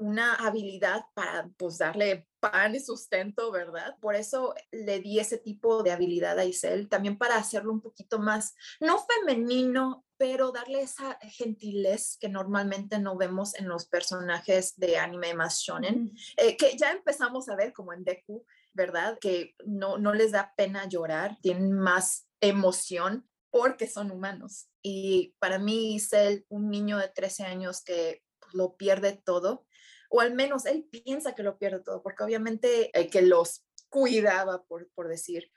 [0.00, 3.96] una habilidad para pues darle pan y sustento, ¿verdad?
[4.00, 8.18] Por eso le di ese tipo de habilidad a Isel, también para hacerlo un poquito
[8.18, 14.96] más, no femenino, pero darle esa gentilez que normalmente no vemos en los personajes de
[14.96, 19.18] anime más shonen, eh, que ya empezamos a ver como en Deku, ¿verdad?
[19.20, 24.68] Que no, no les da pena llorar, tienen más emoción porque son humanos.
[24.82, 29.66] Y para mí, Isel, un niño de 13 años que pues, lo pierde todo,
[30.10, 34.64] o al menos él piensa que lo pierde todo, porque obviamente el que los cuidaba,
[34.64, 35.50] por, por decir,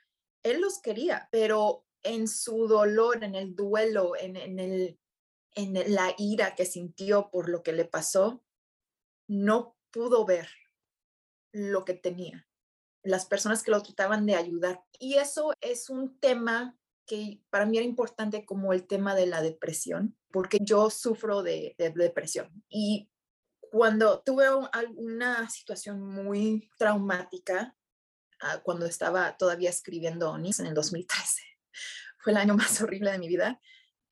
[0.44, 4.98] él los quería, pero en su dolor, en el duelo, en, en, el,
[5.56, 8.44] en la ira que sintió por lo que le pasó,
[9.26, 10.48] no pudo ver
[11.52, 12.46] lo que tenía,
[13.02, 14.84] las personas que lo trataban de ayudar.
[15.00, 19.42] Y eso es un tema que para mí era importante como el tema de la
[19.42, 22.50] depresión, porque yo sufro de, de depresión.
[22.68, 23.10] Y
[23.74, 24.46] cuando tuve
[24.94, 27.76] una situación muy traumática,
[28.40, 31.42] ah, cuando estaba todavía escribiendo Onis en el 2013,
[32.18, 33.60] fue el año más horrible de mi vida.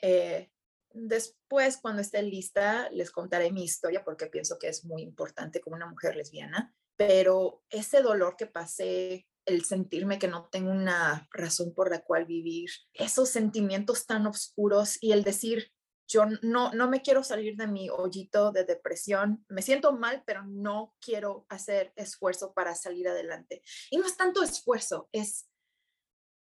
[0.01, 0.51] Eh,
[0.91, 5.77] después, cuando esté lista, les contaré mi historia porque pienso que es muy importante como
[5.77, 11.73] una mujer lesbiana, pero ese dolor que pasé, el sentirme que no tengo una razón
[11.73, 15.72] por la cual vivir, esos sentimientos tan oscuros y el decir,
[16.13, 20.45] yo no, no me quiero salir de mi hoyito de depresión, me siento mal, pero
[20.45, 23.63] no quiero hacer esfuerzo para salir adelante.
[23.91, 25.49] Y no es tanto esfuerzo, es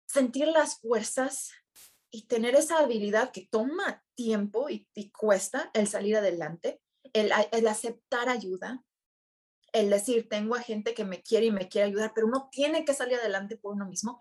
[0.08, 1.51] sentir las fuerzas
[2.12, 6.82] y tener esa habilidad que toma tiempo y, cuesta el salir adelante,
[7.13, 7.32] el,
[7.67, 8.84] aceptar ayuda,
[9.71, 12.84] el decir, tengo a gente que me quiere y me quiere ayudar, pero uno tiene
[12.86, 14.19] que salir adelante por uno mismo.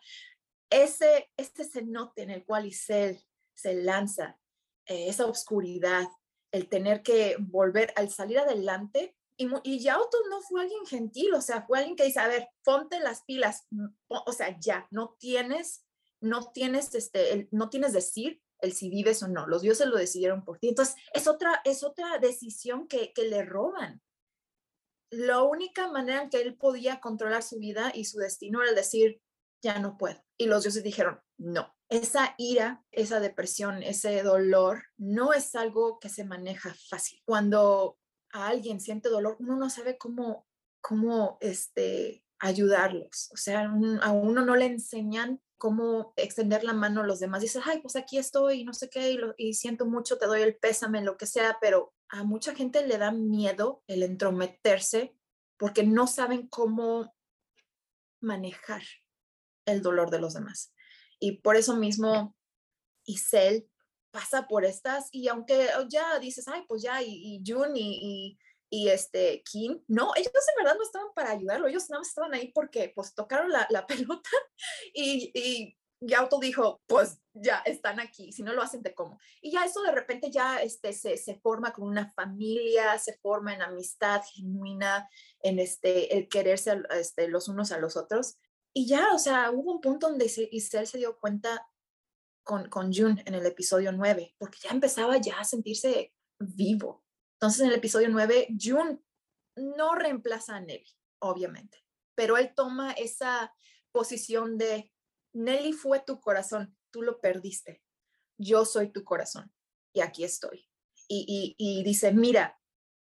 [0.69, 3.19] Ese, ese cenote en el cual Isel
[3.55, 4.39] se lanza
[4.89, 6.09] eh, esa oscuridad,
[6.53, 9.15] el tener que volver al salir adelante.
[9.37, 12.49] Y, y Yauto no fue alguien gentil, o sea, fue alguien que dice, a ver,
[12.65, 13.69] ponte las pilas,
[14.09, 15.85] o sea, ya, no tienes,
[16.21, 20.45] no tienes, este, no tienes decir el si vives o no, los dioses lo decidieron
[20.45, 20.69] por ti.
[20.69, 24.03] Entonces, es otra, es otra decisión que, que le roban.
[25.11, 29.23] La única manera en que él podía controlar su vida y su destino era decir,
[29.63, 30.21] ya no puedo.
[30.37, 36.09] Y los dioses dijeron, no, esa ira, esa depresión, ese dolor no es algo que
[36.09, 37.23] se maneja fácil.
[37.25, 37.99] Cuando
[38.33, 40.47] a alguien siente dolor, uno no sabe cómo,
[40.81, 43.31] cómo este, ayudarlos.
[43.33, 43.73] O sea,
[44.03, 47.41] a uno no le enseñan cómo extender la mano a los demás.
[47.41, 50.57] Dices, ay, pues aquí estoy, no sé qué, y, y siento mucho, te doy el
[50.57, 55.15] pésame, lo que sea, pero a mucha gente le da miedo el entrometerse
[55.57, 57.15] porque no saben cómo
[58.21, 58.83] manejar
[59.67, 60.73] el dolor de los demás.
[61.21, 62.37] Y por eso mismo
[63.05, 63.69] Isel
[64.11, 68.39] pasa por estas y aunque ya dices, ay, pues ya, y, y Jun y,
[68.71, 72.35] y, este Kim, no, ellos en verdad no estaban para ayudarlo, ellos nada más estaban
[72.35, 74.31] ahí porque pues tocaron la, la pelota
[74.95, 79.19] y, y Yauto dijo, pues ya están aquí, si no lo hacen, te como.
[79.41, 83.55] Y ya eso de repente ya este, se, se, forma como una familia, se forma
[83.55, 85.09] en amistad genuina,
[85.41, 88.39] en este, el quererse este, los unos a los otros.
[88.79, 91.69] Y ya, o sea, hubo un punto donde Isel se dio cuenta
[92.45, 97.05] con, con Jun en el episodio 9, porque ya empezaba ya a sentirse vivo.
[97.33, 99.05] Entonces, en el episodio 9, Jun
[99.57, 100.87] no reemplaza a Nelly,
[101.19, 103.53] obviamente, pero él toma esa
[103.91, 104.93] posición de,
[105.33, 107.83] Nelly fue tu corazón, tú lo perdiste,
[108.41, 109.53] yo soy tu corazón
[109.93, 110.69] y aquí estoy.
[111.09, 112.58] Y, y, y dice, mira,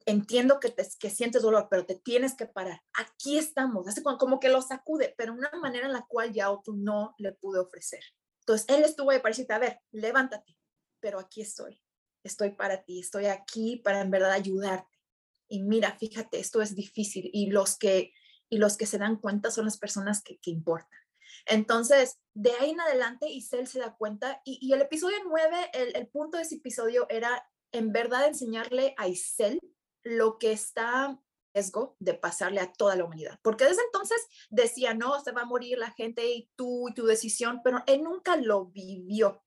[0.06, 2.82] entiendo que, te, que sientes dolor, pero te tienes que parar.
[2.94, 6.76] Aquí estamos, hace como que lo sacude, pero una manera en la cual ya tú
[6.76, 8.04] no le pude ofrecer.
[8.40, 10.58] Entonces, él estuvo ahí para decirte, a ver, levántate,
[11.00, 11.82] pero aquí estoy,
[12.24, 14.98] estoy para ti, estoy aquí para en verdad ayudarte.
[15.48, 18.14] Y mira, fíjate, esto es difícil y los que,
[18.50, 21.00] y los que se dan cuenta son las personas que, que importan.
[21.46, 25.96] Entonces, de ahí en adelante, Isel se da cuenta y, y el episodio 9, el,
[25.96, 29.60] el punto de ese episodio era en verdad enseñarle a Isel
[30.04, 31.20] lo que está
[31.54, 33.40] riesgo de pasarle a toda la humanidad.
[33.42, 37.06] Porque desde entonces decía, no, se va a morir la gente y tú y tu
[37.06, 39.44] decisión, pero él nunca lo vivió.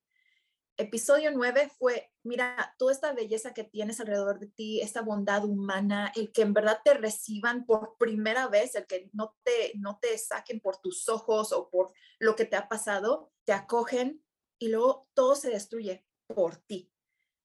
[0.77, 6.13] Episodio 9 fue, mira, toda esta belleza que tienes alrededor de ti, esta bondad humana,
[6.17, 10.19] el que en verdad te reciban por primera vez, el que no te, no te
[10.19, 14.25] saquen por tus ojos o por lo que te ha pasado, te acogen
[14.59, 16.91] y luego todo se destruye por ti.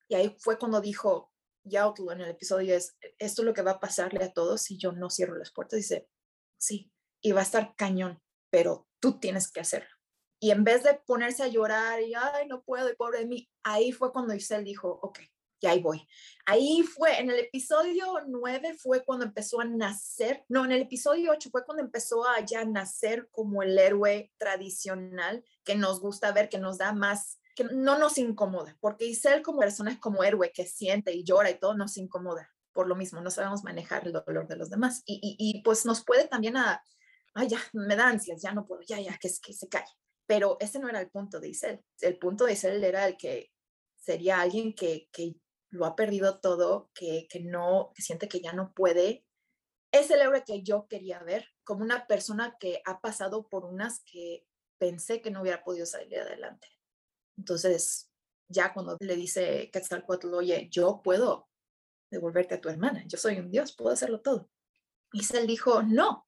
[0.08, 1.29] Y ahí fue cuando dijo,
[1.70, 4.78] Yautl en el episodio es, esto es lo que va a pasarle a todos si
[4.78, 5.78] yo no cierro las puertas.
[5.78, 6.08] Dice,
[6.58, 6.92] sí,
[7.22, 9.90] y va a estar cañón, pero tú tienes que hacerlo.
[10.42, 13.50] Y en vez de ponerse a llorar y, ay, no puedo, y pobre de mí,
[13.64, 15.20] ahí fue cuando Isel dijo, ok,
[15.62, 16.08] ya ahí voy.
[16.46, 21.32] Ahí fue, en el episodio 9 fue cuando empezó a nacer, no, en el episodio
[21.32, 26.48] 8 fue cuando empezó a ya nacer como el héroe tradicional que nos gusta ver,
[26.48, 30.52] que nos da más que no nos incomoda, porque Isel como persona es como héroe
[30.54, 32.50] que siente y llora y todo nos incomoda.
[32.72, 35.02] Por lo mismo, no sabemos manejar el dolor de los demás.
[35.06, 36.82] Y, y, pues nos puede también a,
[37.34, 39.86] ay, ya, me da ansias, ya no puedo, ya, ya, que, que se cae.
[40.26, 41.84] Pero ese no era el punto de Isel.
[42.00, 43.52] El punto de Isel era el que
[43.96, 45.36] sería alguien que, que
[45.72, 49.26] lo ha perdido todo, que, que no, que siente que ya no puede.
[49.92, 54.02] Es el héroe que yo quería ver, como una persona que ha pasado por unas
[54.04, 54.46] que
[54.78, 56.68] pensé que no hubiera podido salir adelante.
[57.40, 58.12] Entonces,
[58.50, 61.48] ya cuando le dice Quetzalcoatl, oye, yo puedo
[62.12, 64.50] devolverte a tu hermana, yo soy un dios, puedo hacerlo todo.
[65.14, 66.28] Y él dijo, no,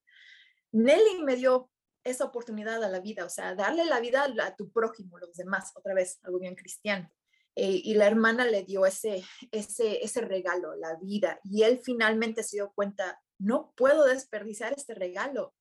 [0.71, 1.69] Nelly me dio
[2.03, 5.71] esa oportunidad a la vida, o sea, darle la vida a tu prójimo, los demás,
[5.75, 7.11] otra vez, algo bien cristiano.
[7.55, 12.43] Eh, y la hermana le dio ese, ese, ese regalo, la vida, y él finalmente
[12.43, 15.53] se dio cuenta, no puedo desperdiciar este regalo,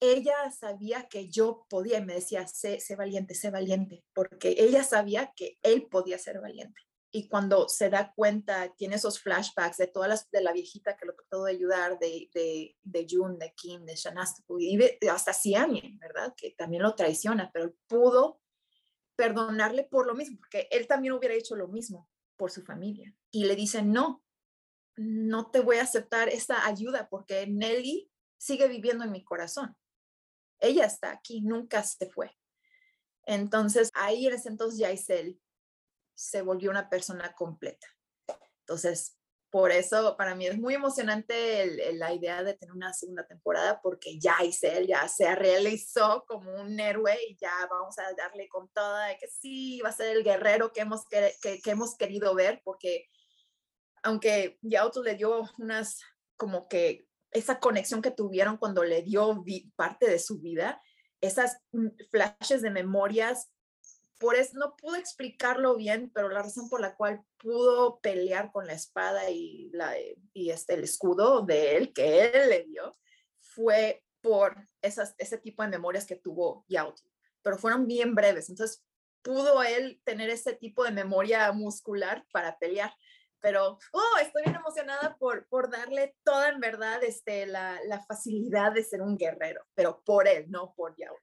[0.00, 4.84] ella sabía que yo podía y me decía, sé, sé valiente, sé valiente, porque ella
[4.84, 6.80] sabía que él podía ser valiente.
[7.10, 11.06] Y cuando se da cuenta, tiene esos flashbacks de todas las, de la viejita que
[11.06, 14.78] lo trató de ayudar, de, de, de June, de Kim, de Shanastu, y
[15.08, 16.34] hasta Siamien, ¿verdad?
[16.36, 18.42] Que también lo traiciona, pero pudo
[19.16, 23.12] perdonarle por lo mismo, porque él también hubiera hecho lo mismo por su familia.
[23.32, 24.22] Y le dice, no,
[24.96, 29.77] no te voy a aceptar esta ayuda porque Nelly sigue viviendo en mi corazón
[30.60, 32.36] ella está aquí, nunca se fue.
[33.26, 35.40] Entonces, ahí en ese entonces Yaisel
[36.14, 37.86] se volvió una persona completa.
[38.60, 39.18] Entonces,
[39.50, 44.18] por eso para mí es muy emocionante la idea de tener una segunda temporada porque
[44.18, 44.36] ya
[44.86, 49.28] ya se realizó como un héroe y ya vamos a darle con toda de que
[49.28, 51.32] sí, va a ser el guerrero que hemos, que,
[51.64, 53.06] hemos querido ver porque
[54.02, 55.98] aunque Yauto le dio unas
[56.36, 59.44] como que esa conexión que tuvieron cuando le dio
[59.76, 60.80] parte de su vida,
[61.20, 63.50] esas mm, flashes de memorias,
[64.18, 68.66] por eso no pudo explicarlo bien, pero la razón por la cual pudo pelear con
[68.66, 69.94] la espada y, la,
[70.32, 72.98] y este, el escudo de él, que él le dio,
[73.40, 76.98] fue por esas, ese tipo de memorias que tuvo Yaut,
[77.42, 78.84] pero fueron bien breves, entonces
[79.22, 82.92] pudo él tener ese tipo de memoria muscular para pelear
[83.40, 88.72] pero oh, estoy bien emocionada por, por darle toda en verdad este, la, la facilidad
[88.72, 91.16] de ser un guerrero, pero por él, no por Yao.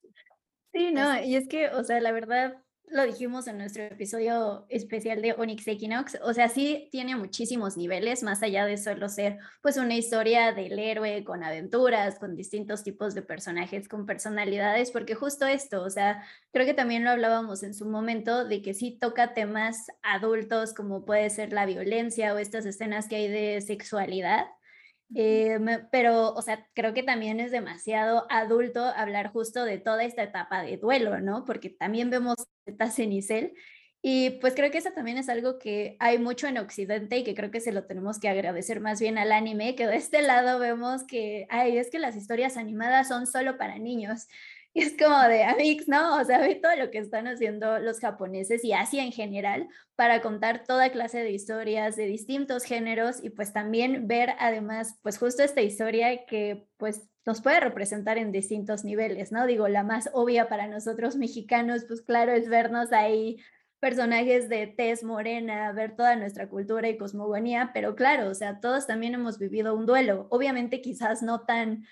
[0.74, 5.22] Sí, no, y es que, o sea, la verdad, lo dijimos en nuestro episodio especial
[5.22, 9.78] de Onyx Equinox, o sea, sí tiene muchísimos niveles, más allá de solo ser pues
[9.78, 15.46] una historia del héroe con aventuras, con distintos tipos de personajes, con personalidades, porque justo
[15.46, 19.34] esto, o sea, creo que también lo hablábamos en su momento de que sí toca
[19.34, 24.46] temas adultos como puede ser la violencia o estas escenas que hay de sexualidad
[25.14, 25.60] eh,
[25.92, 30.64] pero, o sea, creo que también es demasiado adulto hablar justo de toda esta etapa
[30.64, 31.46] de duelo, ¿no?
[31.46, 32.36] Porque también vemos
[32.66, 33.54] etapas en Isel
[34.08, 37.34] y pues creo que eso también es algo que hay mucho en Occidente y que
[37.34, 40.60] creo que se lo tenemos que agradecer más bien al anime, que de este lado
[40.60, 44.28] vemos que, ay, es que las historias animadas son solo para niños.
[44.78, 46.18] Y es como de Amix, ¿no?
[46.20, 50.22] O sea, ve todo lo que están haciendo los japoneses y Asia en general para
[50.22, 55.44] contar toda clase de historias de distintos géneros y pues también ver además, pues justo
[55.44, 59.48] esta historia que pues nos puede representar en distintos niveles, ¿no?
[59.48, 63.38] Digo, la más obvia para nosotros mexicanos, pues claro, es vernos ahí
[63.80, 68.88] personajes de tez morena, ver toda nuestra cultura y cosmogonía, pero claro, o sea, todos
[68.88, 71.86] también hemos vivido un duelo, obviamente quizás no tan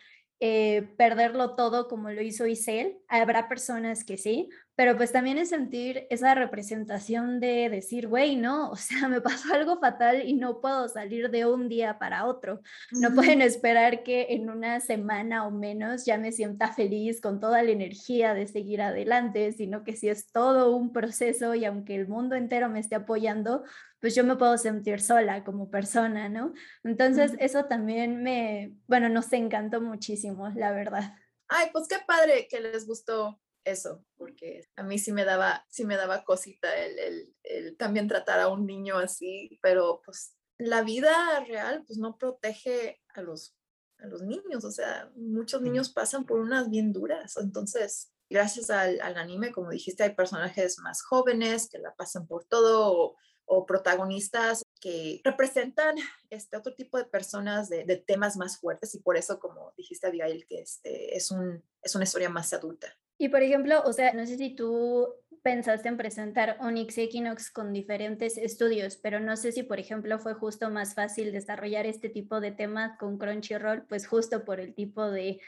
[0.46, 2.98] eh, perderlo todo como lo hizo Isel.
[3.08, 8.72] Habrá personas que sí, pero pues también es sentir esa representación de decir, güey, no,
[8.72, 12.62] o sea, me pasó algo fatal y no puedo salir de un día para otro.
[12.92, 17.62] No pueden esperar que en una semana o menos ya me sienta feliz con toda
[17.62, 22.08] la energía de seguir adelante, sino que si es todo un proceso y aunque el
[22.08, 23.64] mundo entero me esté apoyando,
[24.00, 26.54] pues yo me puedo sentir sola como persona, ¿no?
[26.84, 31.14] Entonces, eso también me, bueno, nos encantó muchísimo, la verdad.
[31.48, 35.86] Ay, pues qué padre que les gustó eso, porque a mí sí me daba, sí
[35.86, 41.40] me daba cosita el, el, también tratar a un niño así, pero pues la vida
[41.48, 43.56] real pues no protege a los,
[44.00, 49.00] a los niños, o sea, muchos niños pasan por unas bien duras, entonces gracias al,
[49.02, 53.66] al, anime, como dijiste, hay personajes más jóvenes que la pasan por todo o, o
[53.66, 55.96] protagonistas que representan
[56.30, 60.08] este otro tipo de personas de, de, temas más fuertes y por eso, como dijiste,
[60.08, 62.88] Abigail, que este es, un, es una historia más adulta.
[63.24, 65.08] Y por ejemplo, o sea, no sé si tú
[65.44, 70.34] pensaste en presentar Onyx Equinox con diferentes estudios, pero no sé si, por ejemplo, fue
[70.34, 75.10] justo más fácil desarrollar este tipo de temas con Crunchyroll, pues justo por el tipo
[75.10, 75.40] de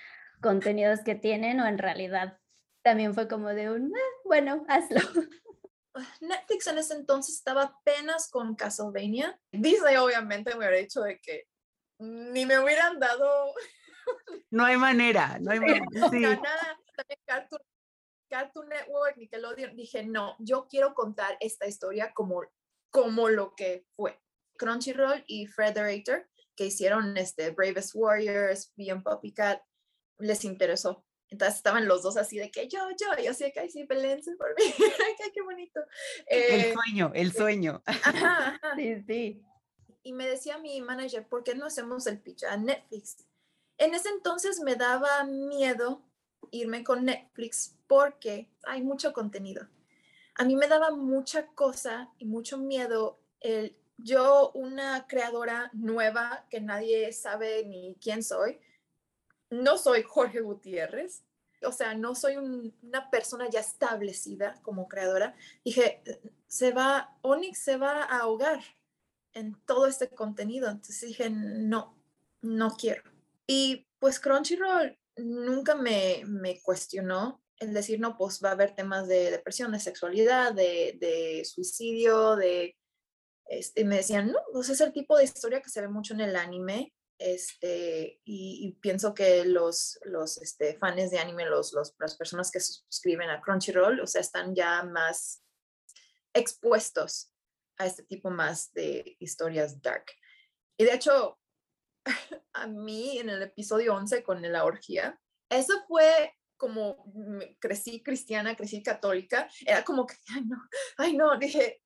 [0.41, 2.39] contenidos que tienen o en realidad
[2.82, 5.01] también fue como de un, ah, bueno, hazlo.
[6.21, 9.38] Netflix en ese entonces estaba apenas con Castlevania.
[9.51, 11.49] Disney obviamente me hubiera dicho de que
[11.99, 13.53] ni me hubieran dado...
[14.49, 15.86] No hay manera, no hay manera.
[16.09, 16.21] Sí.
[16.21, 16.80] Nada,
[17.25, 17.61] Cartoon,
[18.29, 22.41] Cartoon Network, Nickelodeon, dije, no, yo quiero contar esta historia como,
[22.89, 24.19] como lo que fue.
[24.57, 29.61] Crunchyroll y Frederator, que hicieron este Bravest Warriors, Beyond Puppy Cat,
[30.19, 31.05] les interesó.
[31.29, 34.35] Entonces estaban los dos así de que yo, yo, yo sé que ay, sí, pelense
[34.37, 34.63] por mí,
[35.21, 35.81] ay, qué bonito.
[36.27, 37.83] el eh, sueño, el sueño.
[37.85, 38.75] Ajá, ajá.
[38.75, 39.41] Sí, sí.
[40.03, 43.25] Y me decía mi manager, ¿por qué no hacemos el pitch a Netflix?
[43.77, 46.05] En ese entonces me daba miedo
[46.51, 49.67] irme con Netflix porque hay mucho contenido.
[50.35, 56.59] A mí me daba mucha cosa y mucho miedo el yo, una creadora nueva que
[56.59, 58.59] nadie sabe ni quién soy,
[59.49, 61.23] no soy Jorge Gutiérrez,
[61.63, 65.35] o sea, no soy una persona ya establecida como creadora.
[65.63, 66.03] Dije,
[66.47, 68.61] se va, Onyx se va a ahogar
[69.33, 70.69] en todo este contenido.
[70.69, 71.97] Entonces dije, no,
[72.41, 73.03] no quiero.
[73.47, 79.07] Y pues Crunchyroll nunca me, me cuestionó el decir, no, pues va a haber temas
[79.07, 82.76] de depresión, de sexualidad, de, de suicidio, de...
[83.47, 86.22] Este, me decían, no, pues es el tipo de historia que se ve mucho en
[86.22, 92.18] el anime, este, y, pienso que los, los este, fans de anime, los, los, las
[92.18, 95.41] personas que suscriben a Crunchyroll, o sea, están ya más
[96.34, 97.32] expuestos
[97.78, 100.05] a este tipo más de historias dark.
[100.78, 101.39] Y de hecho,
[102.53, 107.06] a mí en el episodio 11 con la orgía, eso fue como
[107.60, 110.58] crecí cristiana, crecí católica, era como que, ay no,
[110.97, 111.82] ay no, dije,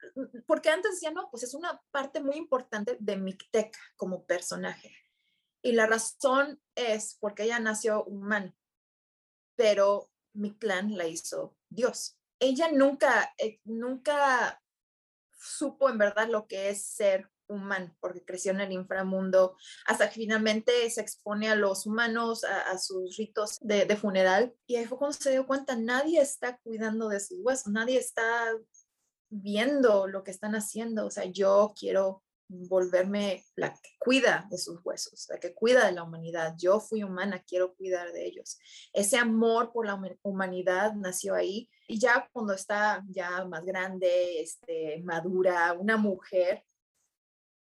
[0.45, 4.95] porque antes decía, no, pues es una parte muy importante de Micteca como personaje.
[5.61, 8.55] Y la razón es porque ella nació humana,
[9.55, 12.17] pero mi clan la hizo Dios.
[12.39, 14.61] Ella nunca, eh, nunca
[15.37, 20.15] supo en verdad lo que es ser humano, porque creció en el inframundo, hasta que
[20.15, 24.53] finalmente se expone a los humanos, a, sus ritos de, de, funeral.
[24.67, 28.23] Y ahí fue cuando se dio cuenta, nadie está cuidando de sus huesos, nadie está
[29.29, 31.05] viendo lo que están haciendo.
[31.05, 35.91] O sea, yo quiero volverme la que cuida de sus huesos, la que cuida de
[35.91, 36.55] la humanidad.
[36.57, 38.57] Yo fui humana, quiero cuidar de ellos.
[38.91, 45.01] Ese amor por la humanidad nació ahí y ya cuando está ya más grande, este,
[45.03, 46.63] madura, una mujer,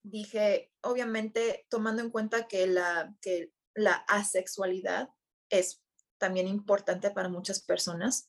[0.04, 5.10] dije, obviamente tomando en cuenta que la, que la asexualidad
[5.50, 5.82] es
[6.18, 8.28] también importante para muchas personas,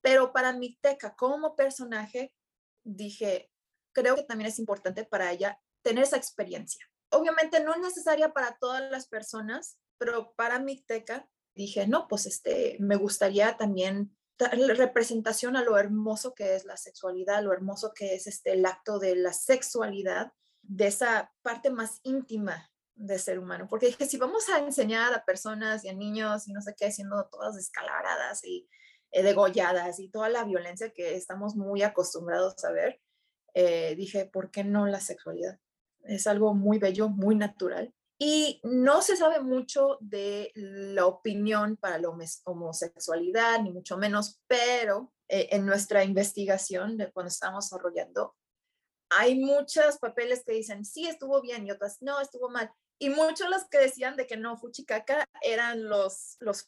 [0.00, 2.34] pero para mi teca como personaje,
[2.84, 3.50] dije,
[3.92, 6.84] creo que también es importante para ella tener esa experiencia.
[7.10, 12.26] Obviamente no es necesaria para todas las personas, pero para mi teca dije, no, pues
[12.26, 18.14] este, me gustaría también representación a lo hermoso que es la sexualidad, lo hermoso que
[18.14, 20.32] es este, el acto de la sexualidad,
[20.66, 23.66] de esa parte más íntima de ser humano.
[23.68, 26.90] Porque dije, si vamos a enseñar a personas y a niños y no sé qué,
[26.90, 28.68] siendo todas descalabradas y
[29.10, 33.00] eh, degolladas y toda la violencia que estamos muy acostumbrados a ver,
[33.54, 35.58] eh, dije, ¿por qué no la sexualidad?
[36.04, 37.92] es algo muy bello, muy natural.
[38.18, 42.08] Y no se sabe mucho de la opinión para la
[42.44, 48.36] homosexualidad, ni mucho menos, pero eh, en nuestra investigación de cuando estábamos desarrollando,
[49.16, 52.72] hay muchos papeles que dicen, sí, estuvo bien y otras, no, estuvo mal.
[52.98, 56.64] Y muchos los que decían de que no, Fuchicaca eran los, los,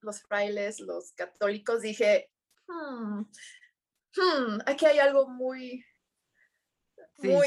[0.00, 1.82] los frailes, los católicos.
[1.82, 2.30] Dije,
[2.66, 3.20] hmm,
[4.16, 5.84] hmm, aquí hay algo muy,
[7.18, 7.46] muy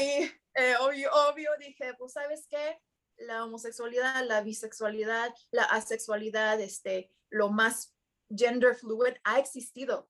[0.54, 1.50] eh, obvio, obvio.
[1.58, 2.80] Dije, pues, ¿sabes qué?
[3.16, 7.94] La homosexualidad, la bisexualidad, la asexualidad, este, lo más
[8.28, 10.08] gender fluid ha existido.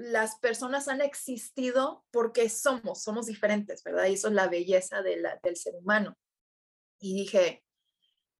[0.00, 4.06] Las personas han existido porque somos, somos diferentes, ¿verdad?
[4.06, 6.16] Y eso es la belleza de del ser humano.
[7.00, 7.64] Y dije,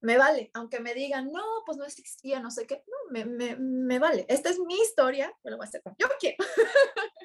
[0.01, 3.57] me vale, aunque me digan, no, pues no existía, no sé qué, no, me, me,
[3.57, 4.27] me vale.
[4.29, 6.37] Esta es mi historia, me lo voy a hacer como yo quiero.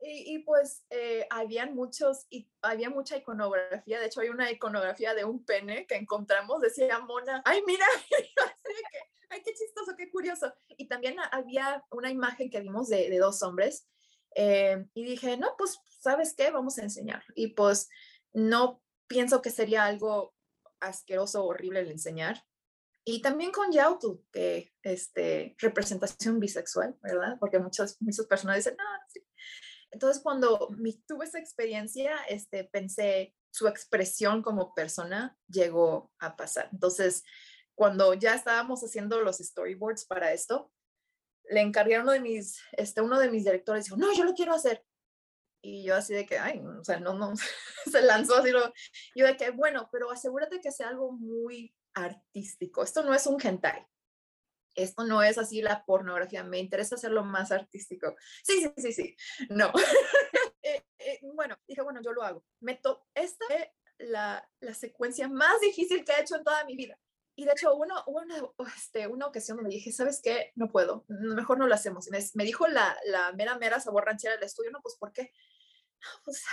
[0.00, 5.14] y, y, pues eh, habían muchos, y había mucha iconografía, de hecho hay una iconografía
[5.14, 7.86] de un pene que encontramos, decía Mona, ay, mira,
[9.30, 10.52] ay, qué chistoso, qué curioso.
[10.68, 13.88] Y también había una imagen que vimos de, dos hombres
[14.34, 16.50] eh, y dije, no, pues, ¿sabes qué?
[16.50, 17.24] Vamos a enseñar.
[17.34, 17.88] Y pues
[18.32, 20.34] no pienso que sería algo
[20.80, 22.44] asqueroso, horrible el enseñar.
[23.04, 27.36] Y también con Yautu, que este, representación bisexual, ¿verdad?
[27.40, 29.26] Porque muchas, muchas personas dicen, no, sí.
[29.90, 30.68] Entonces, cuando
[31.06, 36.68] tuve esa experiencia, este, pensé, su expresión como persona llegó a pasar.
[36.72, 37.24] Entonces,
[37.78, 40.72] cuando ya estábamos haciendo los storyboards para esto,
[41.44, 44.52] le encargué uno de mis, este, uno de mis directores, dijo, no, yo lo quiero
[44.52, 44.84] hacer.
[45.62, 47.34] Y yo así de que, ay, o sea, no, no,
[47.92, 48.50] se lanzó así.
[48.50, 48.72] Lo,
[49.14, 52.82] yo de que, bueno, pero asegúrate que sea algo muy artístico.
[52.82, 53.86] Esto no es un hentai.
[54.74, 56.42] Esto no es así la pornografía.
[56.42, 58.16] Me interesa hacerlo más artístico.
[58.42, 59.16] Sí, sí, sí, sí.
[59.50, 59.72] No.
[60.62, 62.44] eh, eh, bueno, dije, bueno, yo lo hago.
[62.58, 63.38] Me esta es
[63.98, 66.98] la, la secuencia más difícil que he hecho en toda mi vida.
[67.38, 68.34] Y de hecho, uno, una,
[68.76, 70.50] este, una ocasión me dije, ¿sabes qué?
[70.56, 72.10] No puedo, mejor no lo hacemos.
[72.10, 75.32] Me, me dijo la, la, mera, mera sabor ranchera del estudio, no, pues, ¿por qué?
[76.02, 76.44] No, pues,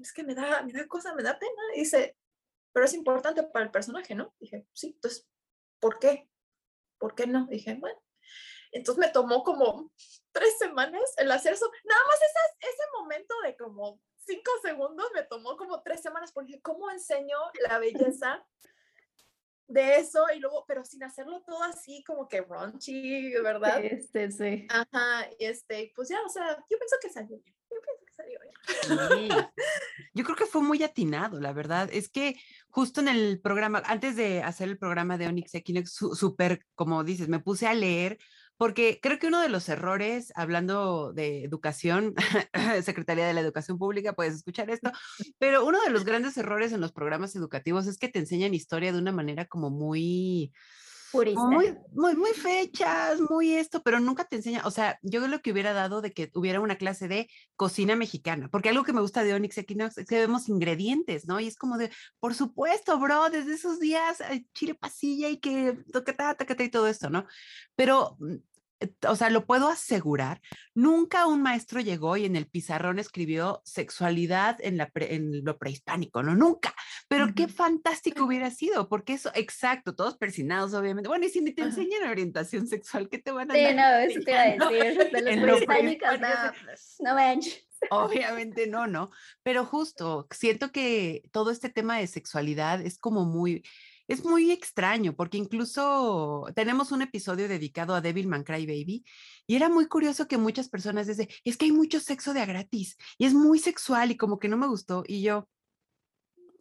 [0.00, 1.62] es que me da, me da cosa, me da pena.
[1.76, 2.16] Y dice,
[2.72, 4.34] pero es importante para el personaje, ¿no?
[4.40, 5.28] Dije, sí, entonces,
[5.78, 6.28] ¿por qué?
[6.98, 7.46] ¿Por qué no?
[7.46, 8.02] Dije, bueno.
[8.72, 9.92] Entonces me tomó como
[10.32, 11.70] tres semanas el hacer eso.
[11.84, 16.60] Nada más ese, ese momento de como cinco segundos me tomó como tres semanas porque
[16.62, 17.38] ¿cómo enseño
[17.68, 18.44] la belleza
[19.72, 23.84] de eso y luego, pero sin hacerlo todo así como que raunchy, ¿verdad?
[23.84, 24.66] Este, sí.
[24.68, 27.56] Ajá, y este, pues ya, o sea, yo pienso que salió bien.
[27.70, 28.52] Yo pienso que salió bien.
[28.82, 29.28] Sí.
[30.14, 31.88] Yo creo que fue muy atinado, la verdad.
[31.90, 32.36] Es que
[32.68, 37.28] justo en el programa, antes de hacer el programa de Onyx Equinox, súper, como dices,
[37.28, 38.18] me puse a leer
[38.56, 42.14] porque creo que uno de los errores, hablando de educación,
[42.82, 44.92] Secretaría de la Educación Pública, puedes escuchar esto,
[45.38, 48.92] pero uno de los grandes errores en los programas educativos es que te enseñan historia
[48.92, 50.52] de una manera como muy...
[51.12, 55.52] Muy, muy, muy fechas, muy esto, pero nunca te enseña, o sea, yo lo que
[55.52, 59.22] hubiera dado de que hubiera una clase de cocina mexicana, porque algo que me gusta
[59.22, 61.38] de Onyx Equinox es que vemos ingredientes, ¿no?
[61.40, 64.18] Y es como de, por supuesto, bro, desde esos días,
[64.54, 67.26] chile pasilla y que toqueta, toqueta y todo esto, ¿no?
[67.76, 68.40] Pero mm, eh,
[69.08, 70.40] o sea, lo puedo asegurar,
[70.74, 76.22] nunca un maestro llegó y en el pizarrón escribió sexualidad en, la en lo prehispánico,
[76.22, 76.74] no, nunca.
[77.08, 81.08] Pero qué fantástico hubiera sido, porque eso, exacto, todos persinados, obviamente.
[81.08, 84.20] Bueno, y si ni te enseñan orientación sexual, ¿qué te van a Sí, no, eso
[84.24, 86.28] te iba a decir, de los prehispánicos, no,
[86.64, 87.66] pues, no manches.
[87.90, 89.10] Obviamente no, no,
[89.42, 93.64] pero justo siento que todo este tema de sexualidad es como muy,
[94.12, 99.04] es muy extraño porque incluso tenemos un episodio dedicado a Devil Man Cry Baby
[99.46, 102.46] y era muy curioso que muchas personas dicen, es que hay mucho sexo de a
[102.46, 105.48] gratis y es muy sexual y como que no me gustó y yo,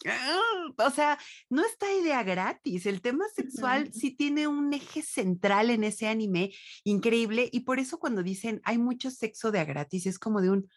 [0.08, 1.18] ah", o sea,
[1.50, 2.86] no está idea gratis.
[2.86, 6.54] El tema sexual sí tiene un eje central en ese anime
[6.86, 10.52] increíble y por eso cuando dicen hay mucho sexo de a gratis es como de
[10.52, 10.70] un,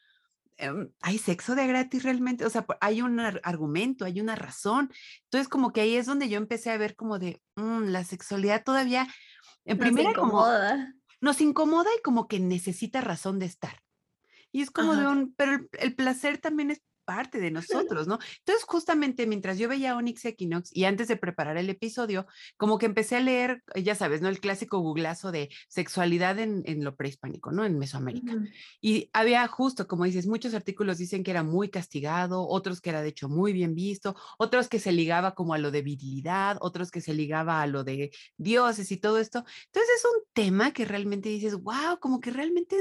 [1.01, 4.93] hay sexo de gratis realmente, o sea, hay un argumento, hay una razón.
[5.25, 8.63] Entonces, como que ahí es donde yo empecé a ver como de, mm, la sexualidad
[8.65, 9.07] todavía,
[9.65, 10.71] en nos primera incomoda.
[10.71, 13.81] como nos incomoda y como que necesita razón de estar.
[14.53, 18.19] Y es como de un, pero el, placer también es parte de nosotros, ¿no?
[18.39, 22.27] Entonces, justamente mientras yo veía Onyx Equinox y antes de preparar el episodio,
[22.57, 24.29] como que empecé a leer, ya sabes, ¿no?
[24.29, 27.65] El clásico googlazo de sexualidad en, en lo prehispánico, ¿no?
[27.65, 28.35] En Mesoamérica.
[28.81, 33.03] Y había justo, como dices, muchos artículos dicen que era muy castigado, otros que era
[33.03, 36.91] de hecho muy bien visto, otros que se ligaba como a lo de virilidad, otros
[36.91, 39.45] que se ligaba a lo de dioses y todo esto.
[39.67, 42.77] Entonces es un tema que realmente dices, wow, como que realmente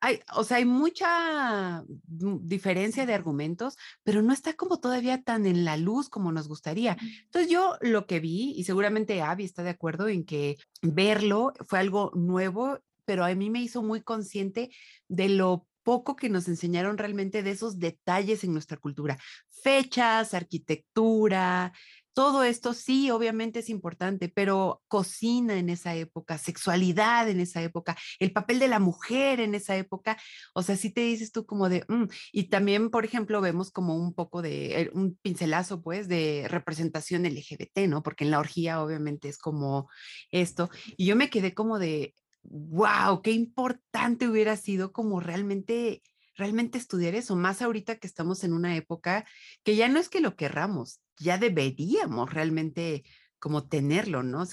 [0.00, 5.64] hay, o sea, hay mucha diferencia de argumentos, pero no está como todavía tan en
[5.64, 6.96] la luz como nos gustaría.
[7.24, 11.78] Entonces yo lo que vi, y seguramente Abby está de acuerdo en que verlo fue
[11.78, 14.70] algo nuevo, pero a mí me hizo muy consciente
[15.08, 19.18] de lo poco que nos enseñaron realmente de esos detalles en nuestra cultura.
[19.62, 21.72] Fechas, arquitectura,
[22.18, 27.96] todo esto sí, obviamente es importante, pero cocina en esa época, sexualidad en esa época,
[28.18, 30.18] el papel de la mujer en esa época,
[30.52, 33.94] o sea, sí te dices tú como de, mm", y también, por ejemplo, vemos como
[33.94, 38.02] un poco de, un pincelazo, pues, de representación LGBT, ¿no?
[38.02, 39.88] Porque en la orgía, obviamente, es como
[40.32, 46.02] esto, y yo me quedé como de, wow, qué importante hubiera sido como realmente
[46.34, 49.24] realmente estudiar eso, más ahorita que estamos en una época
[49.64, 53.04] que ya no es que lo querramos, ya deberíamos realmente
[53.38, 54.44] como tenerlo, ¿no?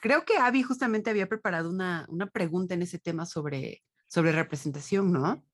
[0.00, 5.12] Creo que Avi justamente había preparado una, una pregunta en ese tema sobre, sobre representación,
[5.12, 5.44] ¿no?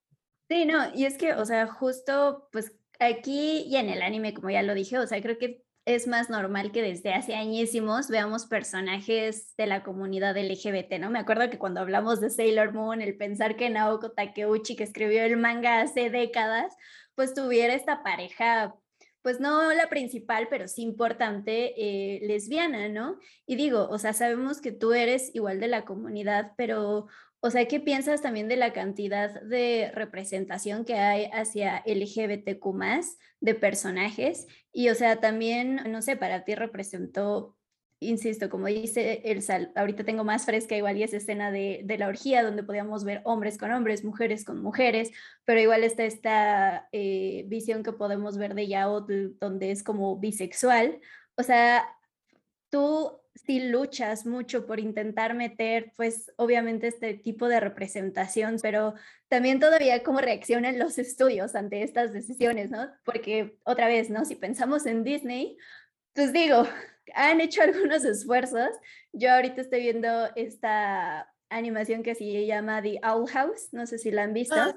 [0.48, 4.50] Sí, no, y es que, o sea, justo pues aquí y en el anime, como
[4.50, 8.46] ya lo dije, o sea, creo que es más normal que desde hace añísimos veamos
[8.46, 11.10] personajes de la comunidad LGBT, ¿no?
[11.10, 15.22] Me acuerdo que cuando hablamos de Sailor Moon, el pensar que Naoko Takeuchi, que escribió
[15.22, 16.74] el manga hace décadas,
[17.14, 18.74] pues tuviera esta pareja
[19.28, 23.18] pues no la principal, pero sí importante, eh, lesbiana, ¿no?
[23.44, 27.08] Y digo, o sea, sabemos que tú eres igual de la comunidad, pero,
[27.40, 32.64] o sea, ¿qué piensas también de la cantidad de representación que hay hacia LGBTQ
[33.40, 34.46] de personajes?
[34.72, 37.54] Y, o sea, también, no sé, para ti representó
[38.00, 42.08] insisto, como dice el sal, ahorita tengo más fresca igual y esa escena de, la
[42.08, 45.10] orgía donde podíamos ver hombres con hombres, mujeres con mujeres,
[45.44, 49.00] pero igual está esta eh, visión que podemos ver de Yao
[49.40, 51.00] donde es como bisexual.
[51.36, 51.86] O sea,
[52.70, 58.94] tú sí luchas mucho por intentar meter, pues obviamente este tipo de representación, pero
[59.28, 62.88] también todavía cómo reaccionan los estudios ante estas decisiones, ¿no?
[63.04, 64.24] Porque otra vez, ¿no?
[64.24, 65.56] Si pensamos en Disney,
[66.14, 66.66] pues digo,
[67.14, 68.70] han hecho algunos esfuerzos.
[69.12, 74.10] Yo ahorita estoy viendo esta animación que se llama The Owl House, no sé si
[74.10, 74.76] la han visto, ah,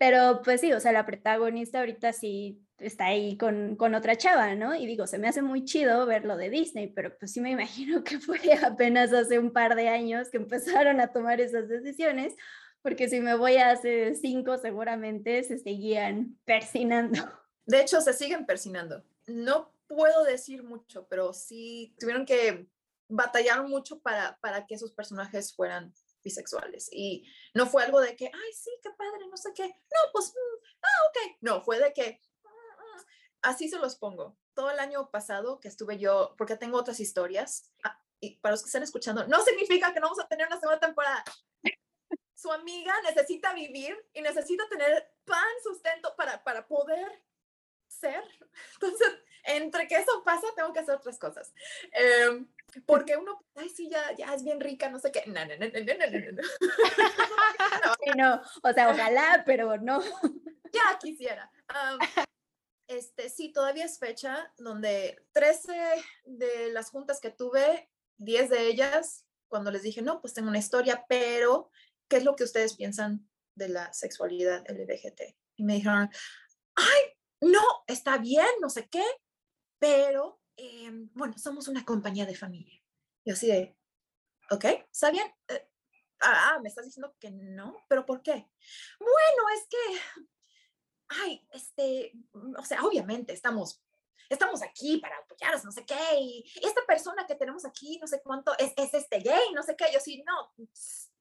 [0.00, 4.54] pero pues sí, o sea, la protagonista ahorita sí está ahí con, con, otra chava,
[4.54, 4.74] ¿no?
[4.74, 8.04] Y digo, se me hace muy chido verlo de Disney, pero pues sí me imagino
[8.04, 12.34] que fue apenas hace un par de años que empezaron a tomar esas decisiones,
[12.82, 17.18] porque si me voy a hace cinco seguramente se seguían persinando.
[17.66, 19.04] De hecho, se siguen persinando.
[19.26, 22.68] No puedo decir mucho, pero sí tuvieron que
[23.08, 26.88] batallar mucho para, para que esos personajes fueran bisexuales.
[26.92, 27.24] Y
[27.54, 29.66] no fue algo de que, ay, sí, qué padre, no sé qué.
[29.66, 31.36] No, pues, mm, ah, ok.
[31.40, 33.00] No, fue de que, mm,
[33.42, 34.38] así se los pongo.
[34.54, 38.62] Todo el año pasado que estuve yo, porque tengo otras historias, ah, y para los
[38.62, 41.24] que están escuchando, no significa que no vamos a tener una segunda temporada.
[42.34, 47.24] Su amiga necesita vivir y necesita tener pan, sustento para, para poder
[47.98, 48.22] ser.
[48.74, 49.08] Entonces,
[49.44, 51.52] entre que eso pasa, tengo que hacer otras cosas.
[51.92, 52.44] Eh,
[52.86, 55.24] porque uno, ay, sí, ya, ya es bien rica, no sé qué.
[55.26, 56.42] No, no, no, no, no, no.
[58.04, 60.00] Sí, no, o sea, ojalá, pero no.
[60.70, 61.50] Ya quisiera.
[62.88, 65.72] este, sí, todavía es fecha donde 13
[66.24, 67.88] de las juntas que tuve,
[68.18, 71.70] 10 de ellas, cuando les dije, no, pues tengo una historia, pero,
[72.06, 75.34] ¿qué es lo que ustedes piensan de la sexualidad LGBT?
[75.56, 76.10] Y me dijeron,
[76.74, 79.04] ay, no, está bien, no sé qué,
[79.78, 82.82] pero em, bueno, somos una compañía de familia.
[83.24, 83.76] Y así de,
[84.50, 85.26] ok, ¿está bien?
[85.48, 85.68] Eh,
[86.20, 88.50] ah, ah, me estás diciendo que no, pero ¿por qué?
[88.98, 90.22] Bueno, es que,
[91.08, 92.12] ay, este,
[92.56, 93.82] o sea, obviamente estamos
[94.28, 98.20] estamos aquí para apoyaros, no sé qué, y esta persona que tenemos aquí, no sé
[98.22, 100.52] cuánto, es, es este gay, no sé qué, yo sí, no,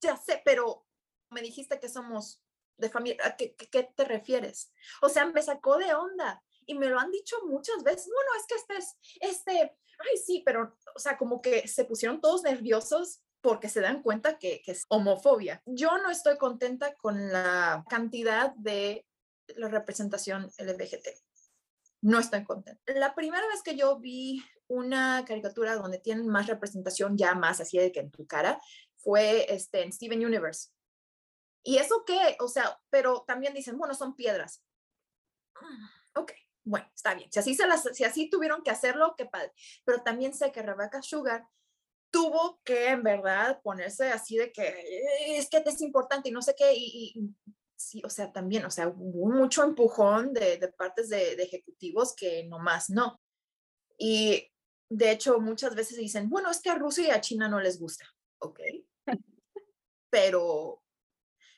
[0.02, 0.86] ya sé, pero
[1.30, 2.42] me dijiste que somos
[2.78, 4.72] de familia, ¿a qué, qué, te refieres?
[5.02, 8.46] O sea, me sacó de onda y me lo han dicho muchas veces, bueno, es
[8.48, 9.52] que este es, este,
[10.00, 14.38] ay, sí, pero, o sea, como que se pusieron todos nerviosos porque se dan cuenta
[14.38, 15.62] que, que es homofobia.
[15.66, 19.06] Yo no estoy contenta con la cantidad de
[19.56, 21.08] la representación LGBT.
[22.02, 22.82] No estoy contenta.
[22.94, 27.78] La primera vez que yo vi una caricatura donde tienen más representación, ya más así
[27.78, 28.60] de que en tu cara,
[28.98, 30.70] fue este, en Steven Universe.
[31.68, 32.38] ¿Y eso qué?
[32.40, 34.64] O sea, pero también dicen, bueno, son piedras.
[35.54, 36.32] Ah, ok,
[36.64, 37.30] bueno, está bien.
[37.30, 39.52] Si así, se las, si así tuvieron que hacerlo, qué padre.
[39.84, 41.46] Pero también sé que Rebecca Sugar
[42.10, 44.64] tuvo que en verdad ponerse así de que
[45.38, 46.74] es que es importante y no sé qué.
[46.74, 47.36] Y,
[47.76, 52.16] sí, o sea, también, o sea, hubo mucho empujón de, de partes de, de ejecutivos
[52.16, 53.20] que nomás no.
[53.98, 54.50] Y
[54.88, 57.78] de hecho, muchas veces dicen, bueno, es que a Rusia y a China no les
[57.78, 58.06] gusta.
[58.40, 58.62] Ok.
[60.10, 60.82] Pero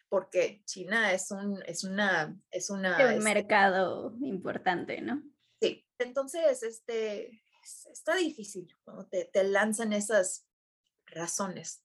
[0.10, 2.96] porque China es un, es una, es una...
[2.96, 5.24] un este mercado importante, ¿no?
[5.62, 7.42] Sí, entonces, este,
[7.92, 10.48] está difícil cuando te, te lanzan esas
[11.06, 11.84] razones.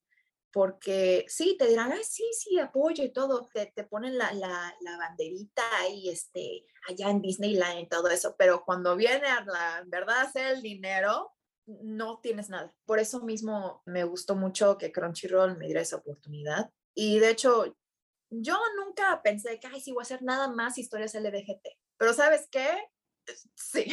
[0.53, 4.73] porque sí, te dirán, Ay, sí, sí, apoyo y todo, te, te ponen la, la,
[4.81, 9.85] la, banderita ahí, este, allá en Disneyland y todo eso, pero cuando viene a la
[9.87, 11.33] verdad hacer el dinero,
[11.67, 12.73] no tienes nada.
[12.87, 16.71] Por eso mismo me gustó mucho que Crunchyroll me diera esa oportunidad.
[16.95, 17.77] Y de hecho,
[18.31, 21.67] yo nunca pensé que, ay, sí, voy a hacer nada más historias LBGT.
[21.97, 22.69] Pero ¿sabes qué?
[23.55, 23.87] Sí,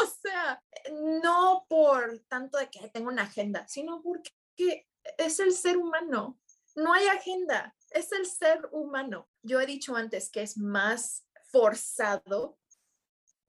[0.00, 0.62] o sea,
[1.22, 6.40] no por tanto de que tengo una agenda, sino porque es el ser humano.
[6.74, 9.28] No hay agenda, es el ser humano.
[9.42, 12.58] Yo he dicho antes que es más forzado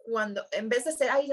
[0.10, 1.30] cuando en vez de ser, ay,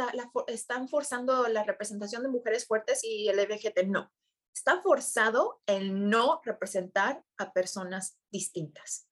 [0.49, 4.13] están forzando la representación de mujeres fuertes y el LGBT, no.
[4.57, 9.07] Está forzado el no representar a personas distintas.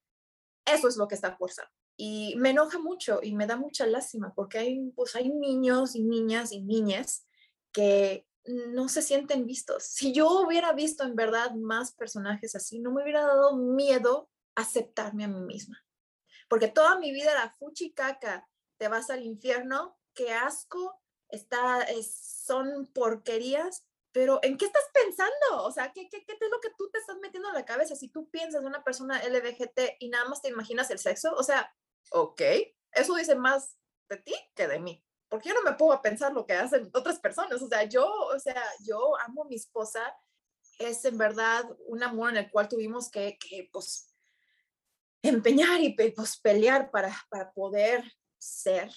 [0.65, 1.69] Eso es lo que está forzado.
[1.99, 6.03] Y me enoja mucho y me da mucha lástima porque hay, pues, hay niños y
[6.03, 7.27] niñas y niñas
[7.73, 9.85] que no se sienten vistos.
[9.85, 15.25] Si yo hubiera visto en verdad más personajes así, no me hubiera dado miedo aceptarme
[15.25, 15.85] a mí misma.
[16.49, 23.85] Porque toda mi vida era fuchicaca, te vas al infierno, qué asco, está, son porquerías,
[24.15, 25.65] pero ¿en qué estás pensando?
[25.65, 27.95] O sea, ¿qué, qué, ¿qué, es lo que tú te estás metiendo en la cabeza?
[27.95, 31.43] Si tú piensas en una persona LBGT y nada más te imaginas el sexo, o
[31.43, 31.71] sea,
[32.13, 32.41] ok,
[32.93, 33.77] eso dice más
[34.09, 35.05] de ti que de mí
[35.35, 37.61] porque yo no me puedo pensar lo que hacen otras personas.
[37.61, 40.01] O sea, yo, o sea, yo amo a mi esposa.
[40.79, 44.15] Es en verdad un amor en el cual tuvimos que, que pues,
[45.23, 48.05] empeñar y pues, pelear para, para poder
[48.39, 48.93] ser.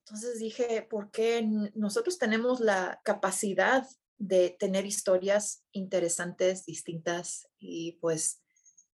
[0.00, 3.86] Entonces dije, ¿por qué nosotros tenemos la capacidad
[4.18, 8.42] de tener historias interesantes, distintas y pues,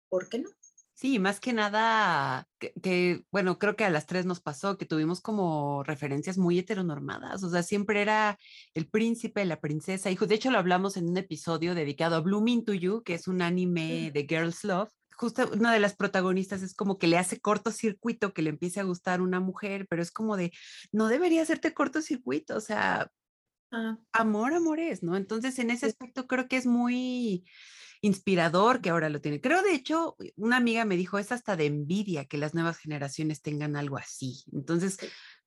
[0.09, 0.51] ¿por qué no?
[0.99, 5.21] Sí, más que nada, que, bueno, creo que a las tres nos pasó que tuvimos
[5.21, 8.39] como referencias muy heteronormadas, o sea, siempre era
[8.73, 12.65] el príncipe, la princesa, y de hecho lo hablamos en un episodio dedicado a Blooming
[12.65, 14.89] to You, que es un anime de Girls Love.
[15.19, 18.85] Justo una de las protagonistas es como que le hace cortocircuito que le empiece a
[18.85, 20.51] gustar una mujer, pero es como de,
[20.93, 23.11] no debería hacerte cortocircuito, o sea,
[23.73, 23.99] ah.
[24.13, 25.17] amor, amor es, ¿no?
[25.17, 27.45] Entonces, en ese aspecto creo que es muy,
[28.01, 29.41] inspirador que ahora lo tiene.
[29.41, 33.43] Creo, de hecho, una amiga me dijo, es hasta de envidia que las nuevas generaciones
[33.43, 34.45] tengan algo así.
[34.53, 34.99] Entonces,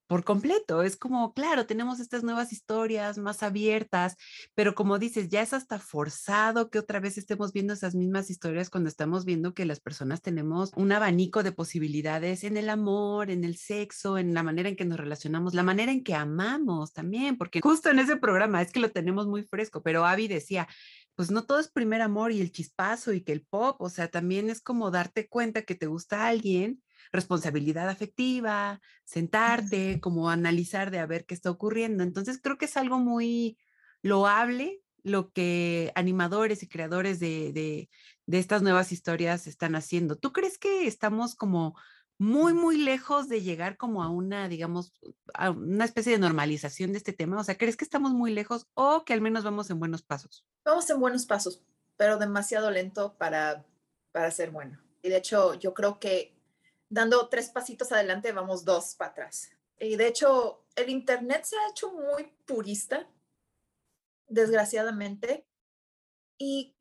[0.10, 4.16] por completo, es como, claro, tenemos estas nuevas historias más abiertas,
[4.56, 8.72] pero como dices, ya es hasta forzado que otra vez estemos viendo esas mismas historias
[8.72, 13.44] cuando estamos viendo que las personas tenemos un abanico de posibilidades en el amor, en
[13.44, 17.38] el sexo, en la manera en que nos relacionamos, la manera en que amamos también,
[17.38, 20.68] porque justo en ese programa es que lo tenemos muy fresco, pero Avi decía,
[21.14, 24.08] pues no todo es primer amor y el chispazo y que el pop, o sea,
[24.08, 26.82] también es como darte cuenta que te gusta alguien,
[27.12, 32.04] responsabilidad afectiva, sentarte, como analizar de a ver qué está ocurriendo.
[32.04, 33.58] Entonces creo que es algo muy
[34.02, 37.90] loable lo que animadores y creadores de, de,
[38.26, 40.18] de estas nuevas historias están haciendo.
[40.18, 41.76] ¿Tú crees que estamos como
[42.18, 44.94] muy, muy lejos de llegar como a una, digamos,
[45.34, 47.40] a una especie de normalización de este tema?
[47.40, 50.46] O sea, ¿crees que estamos muy lejos o que al menos vamos en buenos pasos?
[50.66, 51.64] Vamos en buenos pasos,
[51.96, 53.66] pero demasiado lento para,
[54.12, 54.80] para ser bueno.
[55.02, 56.36] Y de hecho, yo creo que
[56.90, 59.50] dando tres pasitos adelante, vamos dos para atrás.
[59.80, 63.10] Y de hecho, el Internet se ha hecho muy purista,
[64.28, 65.48] desgraciadamente,
[66.38, 66.76] y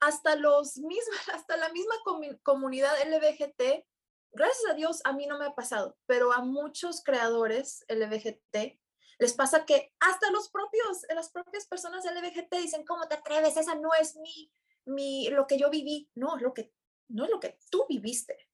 [0.00, 1.94] hasta, los mismos, hasta la misma
[2.42, 3.84] comunidad LBGT
[4.32, 8.78] gracias a Dios a mí no me ha pasado, pero a muchos creadores LBGT
[9.18, 13.56] les pasa que hasta los propios, las propias personas LBGT dicen, ¿cómo te atreves?
[13.56, 14.50] Esa no es mi,
[14.86, 16.10] mi, lo que yo viví.
[16.14, 16.72] No, lo que,
[17.08, 18.48] no es lo que tú viviste,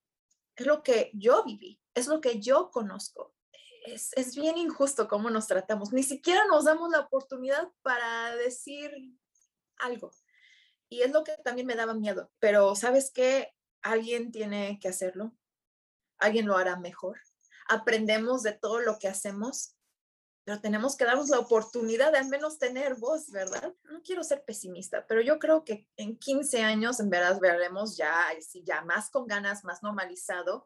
[0.57, 3.35] es lo que yo viví, es lo que yo conozco.
[3.85, 5.93] Es, es bien injusto cómo nos tratamos.
[5.93, 8.91] Ni siquiera nos damos la oportunidad para decir
[9.79, 10.11] algo.
[10.89, 12.33] Y es lo que también me daba miedo.
[12.41, 13.55] Pero ¿sabes qué?
[13.83, 15.37] Alguien tiene que hacerlo
[16.19, 17.21] alguien lo hará mejor.
[17.69, 19.76] Aprendemos de todo lo que hacemos,
[20.47, 23.75] pero tenemos que darnos la oportunidad de al menos tener voz, ¿verdad?
[23.83, 28.15] No quiero ser pesimista, pero yo creo que en 15 años en verdad veremos ya,
[28.63, 30.65] ya más con ganas, más normalizado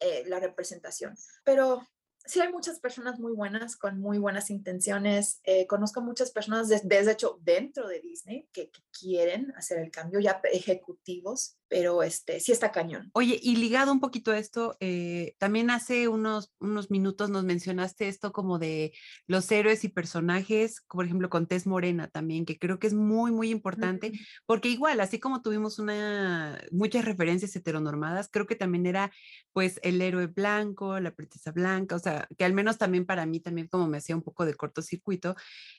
[0.00, 1.16] eh, la representación.
[1.44, 1.86] Pero
[2.24, 5.40] sí hay muchas personas muy buenas, con muy buenas intenciones.
[5.44, 10.20] Eh, conozco muchas personas, desde hecho, dentro de Disney, que, que, quieren hacer el cambio,
[10.20, 13.10] ya ejecutivos, pero este, sí está cañón.
[13.14, 18.08] Oye, y ligado un poquito a esto, eh, también hace unos, unos minutos nos mencionaste
[18.08, 18.92] esto como de
[19.26, 23.30] los héroes y personajes, por ejemplo, con Tess Morena también, que creo que es muy,
[23.30, 24.12] muy importante,
[24.44, 29.12] porque igual, así como tuvimos una, muchas referencias heteronormadas, creo que también era
[29.52, 33.40] pues el héroe blanco, la princesa blanca, o sea, que al menos también para mí
[33.40, 35.36] también como me hacía un poco de cortocircuito.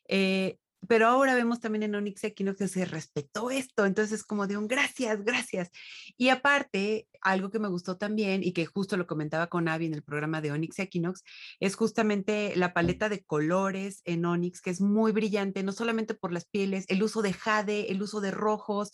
[0.07, 0.57] Eh,
[0.87, 4.67] pero ahora vemos también en Onyx Equinox que se respetó esto, entonces como de un
[4.67, 5.69] gracias, gracias.
[6.17, 9.93] Y aparte, algo que me gustó también y que justo lo comentaba con Avi en
[9.93, 11.23] el programa de Onyx Equinox,
[11.59, 16.31] es justamente la paleta de colores en Onyx, que es muy brillante, no solamente por
[16.33, 18.91] las pieles, el uso de jade, el uso de rojos,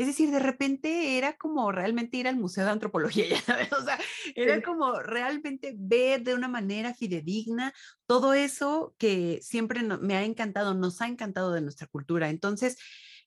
[0.00, 3.84] es decir, de repente era como realmente ir al Museo de Antropología, ya sabes, o
[3.84, 3.98] sea,
[4.34, 7.74] era como realmente ver de una manera fidedigna
[8.06, 12.30] todo eso que siempre me ha encantado, nos ha encantado de nuestra cultura.
[12.30, 12.78] Entonces,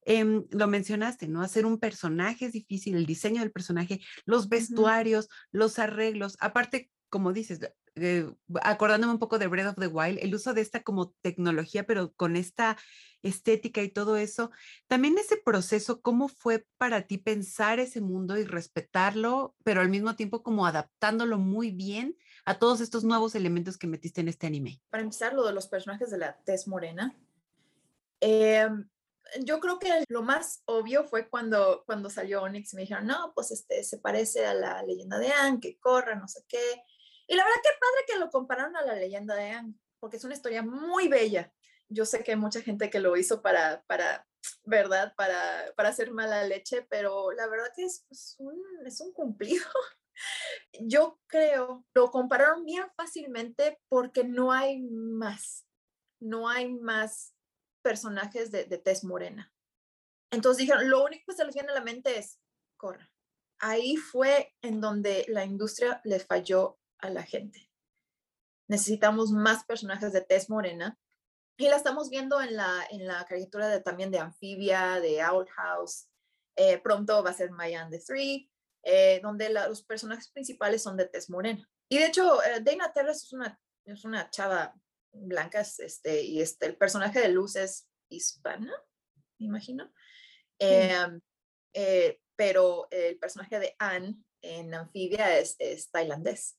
[0.03, 1.43] em, lo mencionaste, ¿no?
[1.43, 7.31] Hacer un personaje es difícil, el diseño del personaje, los vestuarios, los arreglos, aparte, como
[7.31, 7.59] dices,
[7.93, 8.27] eh,
[8.63, 12.11] acordándome un poco de Breath of the Wild, el uso de esta como tecnología, pero
[12.13, 12.75] con esta
[13.21, 14.49] estética y todo eso.
[14.87, 20.15] También ese proceso, ¿cómo fue para ti pensar ese mundo y respetarlo, pero al mismo
[20.15, 24.81] tiempo como adaptándolo muy bien a todos estos nuevos elementos que metiste en este anime?
[24.89, 27.15] Para empezar, lo de los personajes de la tez morena.
[28.21, 28.89] Em,
[29.45, 33.33] yo creo que lo más obvio fue cuando, cuando salió Onyx y me dijeron, no,
[33.35, 36.81] pues este se parece a la leyenda de Anne, que corra, no sé qué.
[37.27, 40.23] Y la verdad que padre que lo compararon a la leyenda de Anne, porque es
[40.23, 41.51] una historia muy bella
[41.93, 44.27] yo sé que hay mucha gente que lo hizo para, para
[44.63, 45.13] ¿verdad?
[45.15, 49.65] Para, para hacer mala leche, pero la verdad que es, un, es un cumplido.
[50.81, 55.65] Yo creo, lo compararon bien fácilmente porque no hay más,
[56.19, 57.33] no hay más
[57.81, 59.51] personajes de, de tez morena.
[60.31, 62.39] Entonces dijeron, lo único que se les viene a la mente es,
[62.77, 63.11] corra.
[63.59, 67.69] Ahí fue en donde la industria les falló a la gente.
[68.69, 70.97] Necesitamos más personajes de tez morena
[71.57, 75.47] y la estamos viendo en la, en la caricatura de, también de Amphibia, de Owl
[75.49, 76.07] House.
[76.55, 78.49] Eh, pronto va a ser Mayan the Three,
[78.83, 81.69] eh, donde los personajes principales son de tez morena.
[81.89, 84.73] Y de hecho, eh, Dana Terrace es una, es una chava
[85.11, 88.73] blanca, este, y este, el personaje de Luz es hispana,
[89.39, 89.91] me imagino.
[90.57, 91.19] Em,
[92.35, 96.57] pero el personaje de Anne en Amphibia es, es tailandés.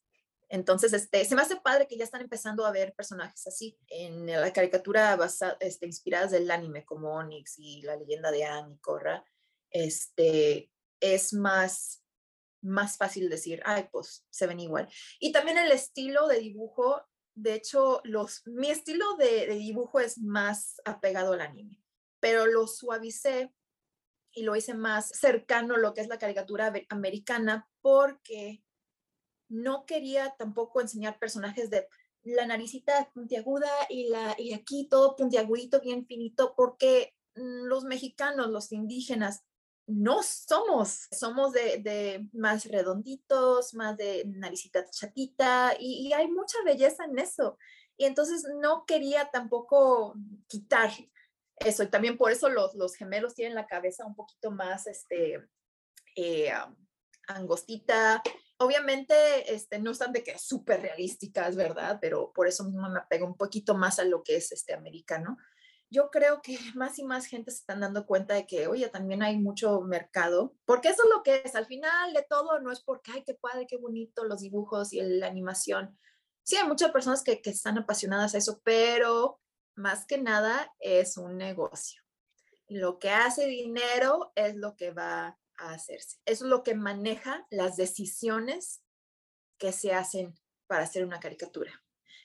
[0.54, 4.24] Entonces, este, se me hace padre que ya están empezando a ver personajes así en
[4.26, 8.78] la caricatura basada, este, inspiradas del anime, como Onyx y la leyenda de Anne y
[8.78, 9.24] Korra.
[9.72, 12.04] Este, es más,
[12.62, 14.88] más fácil decir, ay, pues se ven igual.
[15.18, 17.02] Y también el estilo de dibujo,
[17.34, 21.82] de hecho, los, mi estilo de, de dibujo es más apegado al anime,
[22.20, 23.52] pero lo suavicé
[24.30, 28.62] y lo hice más cercano a lo que es la caricatura americana porque
[29.54, 31.88] no quería tampoco enseñar personajes de
[32.24, 38.48] la naricita puntiaguda y, la, y aquí todo puntiagudito, bien finito, porque mm, los mexicanos,
[38.48, 39.44] los indígenas,
[39.86, 47.18] no somos, somos de, más redonditos, más de naricita chatita y, hay mucha belleza en
[47.18, 47.58] eso.
[47.96, 50.14] Y entonces no quería tampoco
[50.48, 50.90] quitar
[51.56, 51.82] eso.
[51.82, 55.46] Y también por eso los, los gemelos tienen la cabeza un poquito más este,
[56.16, 56.50] eh,
[57.28, 58.22] angostita,
[58.58, 61.98] Obviamente, este, no están de que súper realísticas, ¿verdad?
[62.00, 65.36] Pero por eso mismo me apego un poquito más a lo que es este americano.
[65.90, 69.22] Yo creo que más y más gente se están dando cuenta de que, oye, también
[69.22, 71.54] hay mucho mercado, porque eso es lo que es.
[71.56, 75.00] Al final de todo, no es porque, ay, qué padre, qué bonito los dibujos y
[75.00, 75.98] la animación.
[76.44, 79.40] Sí, hay muchas personas que, que están apasionadas a eso, pero
[79.74, 82.02] más que nada es un negocio.
[82.68, 86.18] Lo que hace dinero es lo que va a hacerse.
[86.24, 88.82] Eso es lo que maneja las decisiones
[89.58, 90.34] que se hacen
[90.66, 91.72] para hacer una caricatura.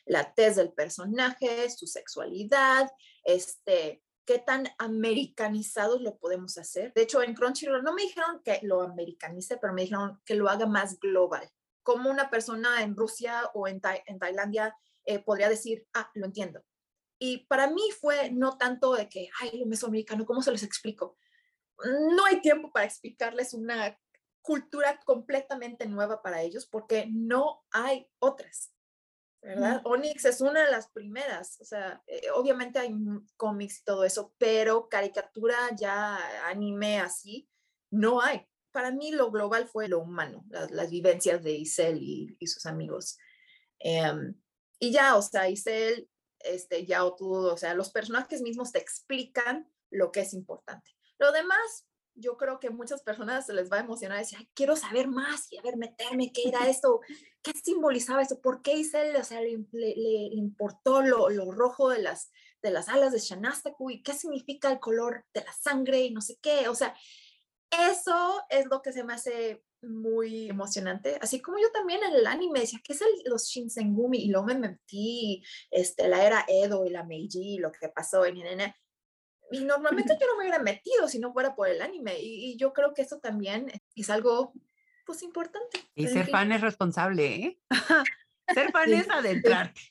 [0.06, 2.90] La tez del personaje, su sexualidad,
[3.24, 6.94] este, qué tan americanizados lo podemos hacer.
[6.94, 10.50] De hecho, en Crunchyroll no me dijeron que lo americanice, pero me dijeron que lo
[10.50, 11.50] haga más global.
[11.84, 14.76] Como una persona en Rusia o en, en Tailandia
[15.06, 16.64] eh, podría decir, ah, lo entiendo.
[17.20, 21.18] Y para mí fue no tanto de que, ay, lo mesoamericano, ¿cómo se los explico?
[21.86, 23.98] No hay tiempo para explicarles una
[24.42, 28.74] cultura completamente nueva para ellos porque no hay otras,
[29.42, 29.82] ¿verdad?
[29.86, 32.94] Onyx es una de las primeras, o sea, eh, obviamente hay
[33.38, 36.18] cómics y todo eso, pero caricatura ya
[36.48, 37.50] anime así,
[37.92, 38.46] no hay.
[38.72, 43.18] Para mí lo global fue lo humano, las, vivencias de Isel y, sus amigos.
[43.80, 44.36] Em,
[44.78, 46.08] y ya, o sea, Isel,
[46.40, 50.92] este, ya o o sea, los personajes mismos te explican lo que es importante.
[51.20, 54.76] Lo demás, yo creo que muchas personas se les va a emocionar y decir, quiero
[54.76, 57.02] saber más y a ver, meterme, qué era esto,
[57.42, 59.58] qué simbolizaba esto, por qué Isel sea, le,
[60.32, 64.80] importó lo, lo, rojo de las, de las alas de Shanastaku y qué significa el
[64.80, 66.68] color de la sangre y no sé qué.
[66.68, 66.96] O sea,
[67.72, 72.28] eso es lo que se me hace muy emocionante, así como yo también en el
[72.28, 74.18] anime decía, ¿qué es el, los Shinsengumi?
[74.18, 75.42] Y luego me metí
[75.72, 78.38] este, la era Edo y la Meiji lo que pasó en,
[79.52, 82.18] Y normalmente yo no me hubiera metido si no fuera por el anime.
[82.20, 84.54] Y, yo creo que eso también es algo,
[85.06, 85.80] pues, importante.
[85.96, 87.60] Y ser fan es responsable, ¿eh?
[88.54, 89.82] ser fan es adentrarte.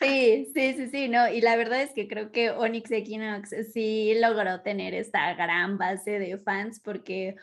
[0.00, 1.28] Sí, sí, sí, sí, no.
[1.28, 6.18] Y la verdad es que creo que Onyx Equinox sí logró tener esta gran base
[6.18, 7.36] de fans porque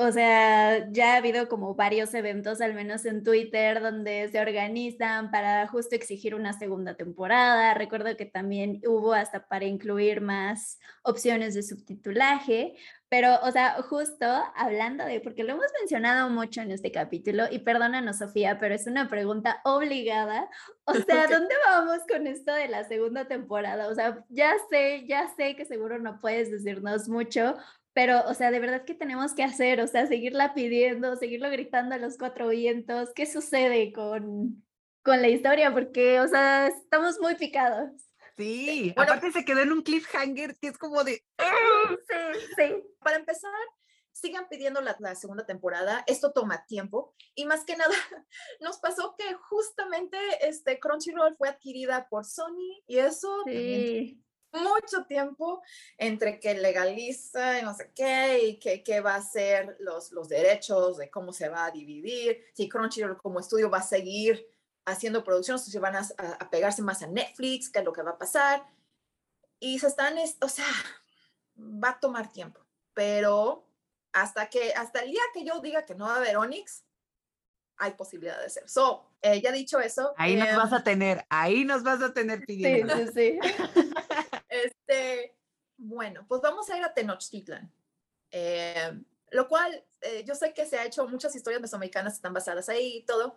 [0.00, 5.32] o sea, ya ha habido como varios eventos, al menos en Twitter, donde se organizan
[5.32, 7.74] para justo exigir una segunda temporada.
[7.74, 12.76] Recuerdo que también hubo hasta para incluir más opciones de subtitulaje.
[13.08, 17.60] Pero, o sea, justo hablando de, porque lo hemos mencionado mucho en este capítulo, y
[17.60, 20.48] perdónanos, Sofía, pero es una pregunta obligada.
[20.84, 23.88] O sea, ¿dónde vamos con esto de la segunda temporada?
[23.88, 27.56] O sea, ya sé, ya sé que seguro no puedes decirnos mucho,
[27.92, 31.94] pero, o sea, de verdad que tenemos que hacer, o sea, seguirla pidiendo, seguirlo gritando
[31.94, 34.64] a los cuatro vientos, ¿qué sucede con,
[35.02, 35.72] con la historia?
[35.72, 37.90] Porque, o sea, estamos muy picados.
[38.36, 41.14] Sí, aparte se quedó en un cliffhanger que es como de...
[41.14, 42.84] Sí, sí.
[43.00, 43.50] Para empezar,
[44.12, 46.04] sigan pidiendo la, la, segunda temporada.
[46.06, 47.90] Esto toma tiempo y más que nada
[48.60, 54.22] nos pasó que justamente este Crunchyroll fue adquirida por Sony y eso sí
[54.52, 55.62] mucho tiempo
[55.96, 60.98] entre que legaliza y no sé qué, y qué va a ser los, los derechos,
[60.98, 64.46] de cómo se va a dividir, si Crunchyroll como estudio va a seguir
[64.84, 68.12] haciendo producciones, si van a, a, pegarse más a Netflix, qué es lo que va
[68.12, 68.64] a pasar.
[69.60, 70.64] Y se están, o sea,
[71.58, 73.66] va a tomar tiempo, pero
[74.12, 76.84] hasta que, hasta el día que yo diga que no va a haber Onyx,
[77.76, 78.68] hay posibilidad de ser.
[78.68, 80.14] So, eh, ya dicho eso.
[80.16, 82.94] Ahí nos vas a em, tener, ahí nos vas a tener pidiendo.
[82.96, 83.38] Sí, sí, sí.
[84.88, 85.36] este,
[85.76, 87.70] bueno, pues vamos a ir a Tenochtitlan.
[88.30, 92.68] Eh, lo cual, eh, yo sé que se ha hecho, muchas historias mesoamericanas están basadas
[92.68, 93.36] ahí y todo,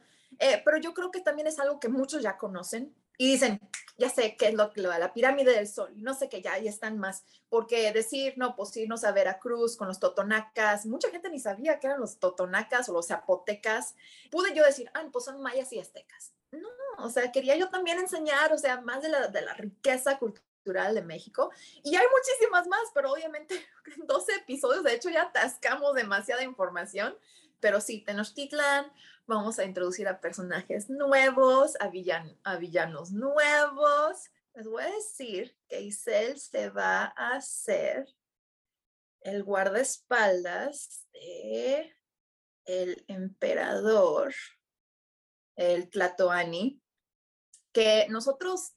[0.63, 3.59] pero yo creo que también es algo que muchos ya conocen y dicen,
[3.97, 6.69] ya sé qué es lo que la pirámide del sol, no sé qué, ya, ahí
[6.69, 11.39] están más, porque decir, no, pues irnos a Veracruz con los totonacas, mucha gente ni
[11.39, 13.95] sabía que eran los totonacas o los zapotecas,
[14.31, 16.31] pude yo decir, ah, pues son mayas y aztecas.
[16.51, 20.17] No, o sea, quería yo también enseñar, o sea, más de la, de la riqueza
[20.17, 21.51] cultural de México.
[21.83, 23.55] Y hay muchísimas más, pero obviamente
[23.97, 27.17] en 12 episodios, de hecho ya atascamos demasiada información,
[27.59, 28.91] pero sí, Tenochtitlan,
[29.27, 31.91] vamos a introducir a personajes nuevos, a,
[32.43, 34.29] a villanos nuevos.
[34.53, 38.07] Les voy a decir que Isel se va a hacer
[39.21, 41.95] el guardaespaldas de
[42.65, 44.33] el emperador,
[45.55, 46.81] el Tlatoani,
[47.71, 48.73] que nosotros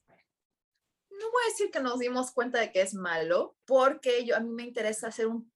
[1.19, 4.39] no voy a decir que nos dimos cuenta de que es malo, porque yo, a
[4.39, 5.51] mí me interesa hacer un,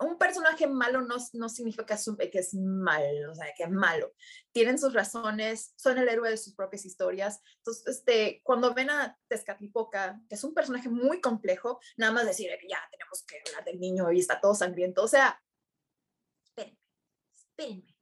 [0.00, 4.12] un personaje malo no, no significa que es malo, o sea, que es malo.
[4.52, 7.40] Tienen sus razones, son el héroe de sus propias historias.
[7.58, 12.50] Entonces, este, cuando ven a Tezcatlipoca, que es un personaje muy complejo, nada más decir
[12.68, 15.02] ya tenemos que hablar del niño y está todo sangriento.
[15.02, 15.40] O sea,
[16.44, 16.78] espérenme,
[17.34, 17.96] espérenme,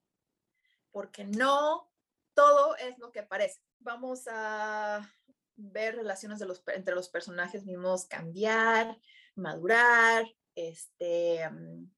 [0.92, 1.90] porque no
[2.34, 3.61] todo es lo que parece.
[3.80, 5.12] Vamos a
[5.59, 8.96] ver relaciones de los, entre los personajes mismos cambiar,
[9.34, 11.90] madurar, este, mm,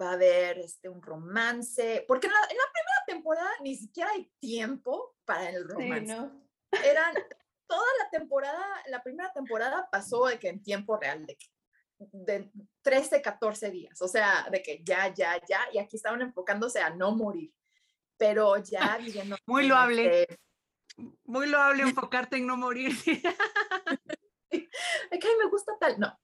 [0.00, 5.14] va a haber este, un romance, porque en la, primera temporada ni siquiera hay tiempo
[5.24, 6.30] para el romance.
[6.84, 7.14] Eran,
[7.66, 11.38] toda la temporada, la primera temporada pasó de que en tiempo real, de,
[11.98, 12.50] de
[12.82, 16.90] 13, 14 días, o sea, de que ya, ya, ya, y aquí estaban enfocándose a
[16.90, 17.52] no morir,
[18.16, 19.36] pero ya viviendo.
[19.46, 20.22] Muy loable.
[20.22, 20.45] Este
[21.24, 22.92] muy loable enfocarte en no morir.
[24.50, 26.18] de que me gusta tal, no.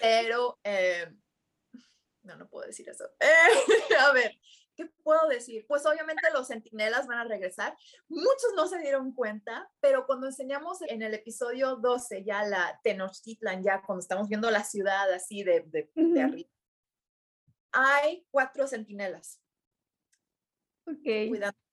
[0.00, 1.12] Pero, eh,
[2.22, 3.04] no, no puedo decir eso.
[4.00, 4.32] a ver,
[4.74, 5.64] ¿qué puedo decir?
[5.66, 7.76] Pues obviamente los centinelas van a regresar.
[8.08, 13.62] Muchos no se dieron cuenta, pero cuando enseñamos en el episodio 12 ya la Tenochtitlan,
[13.62, 16.50] ya cuando estamos viendo la ciudad así de, de, de arriba,
[17.72, 19.40] hay cuatro centinelas.
[20.86, 21.28] Ok.
[21.28, 21.63] Cuidado.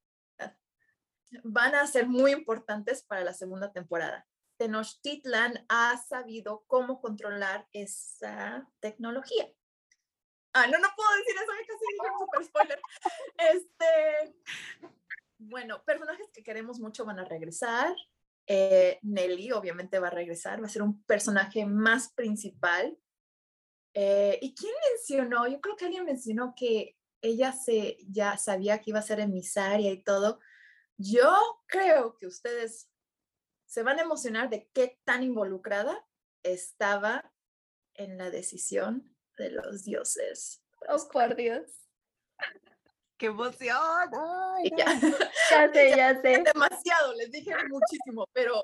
[1.43, 4.27] Van a ser muy importantes para la segunda temporada.
[4.57, 9.47] Tenochtitlan ha sabido cómo controlar esa tecnología.
[10.53, 12.81] Ah, no, no puedo decir eso, casi dije super spoiler.
[13.53, 14.35] Este,
[15.37, 17.95] bueno, personajes que queremos mucho van a regresar.
[18.47, 22.97] Eh, Nelly obviamente va a regresar, va a ser un personaje más principal.
[23.93, 25.47] Eh, ¿Y quién mencionó?
[25.47, 29.91] Yo creo que alguien mencionó que ella se, ya sabía que iba a ser emisaria
[29.91, 30.39] y todo.
[31.01, 32.89] Yo creo que ustedes
[33.65, 36.05] se van a emocionar de qué tan involucrada
[36.43, 37.33] estaba
[37.95, 40.63] en la decisión de los dioses.
[40.87, 41.89] Oh, por Dios.
[43.17, 43.69] ¡Qué emoción!
[44.77, 44.99] ya.
[45.73, 46.43] sé, ya sé.
[46.53, 48.61] Demasiado, les dije muchísimo, pero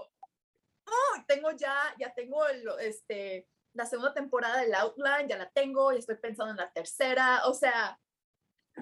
[1.28, 6.00] tengo ya, ya tengo el, este, la segunda temporada del Outline, ya la tengo, y
[6.00, 8.00] estoy pensando en la tercera, o sea,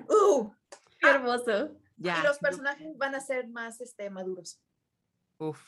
[0.10, 0.52] ¡uh!
[1.00, 1.76] Qué hermoso.
[1.98, 2.20] Ya.
[2.20, 4.62] Y los personajes van a ser más este, maduros.
[5.38, 5.62] Uf.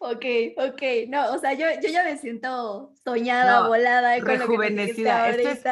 [0.00, 0.24] Ok,
[0.56, 5.30] ok, no, o sea, yo, yo ya me siento soñada, volada, con rejuvenecida.
[5.30, 5.68] Esto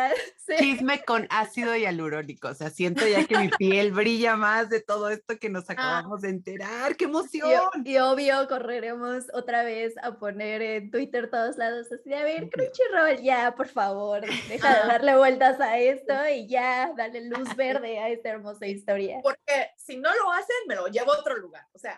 [0.49, 4.81] es chisme con ácido hialurónico, o sea, siento ya que mi piel brilla más de
[4.81, 5.75] todo esto que nos ah.
[5.75, 7.71] acabamos de enterar, ¡qué emoción!
[7.85, 12.51] Y, obvio, correremos otra vez a poner en Twitter todos lados así de, a ver,
[12.51, 18.01] Crunchyroll, ya, por favor, deja de darle vueltas a esto y ya, dale luz verde
[18.01, 19.21] a esta hermosa historia.
[19.23, 21.97] Porque si no lo hacen, me lo llevo a otro lugar, o sea...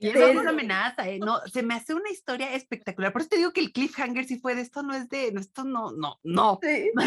[0.00, 1.18] Y eso es una amenaza, ¿eh?
[1.18, 3.12] No, se me hace una historia espectacular.
[3.12, 5.64] Por eso te digo que el cliffhanger si fue de esto, no es de, esto
[5.64, 6.58] no, no, no.
[6.62, 6.90] Sí.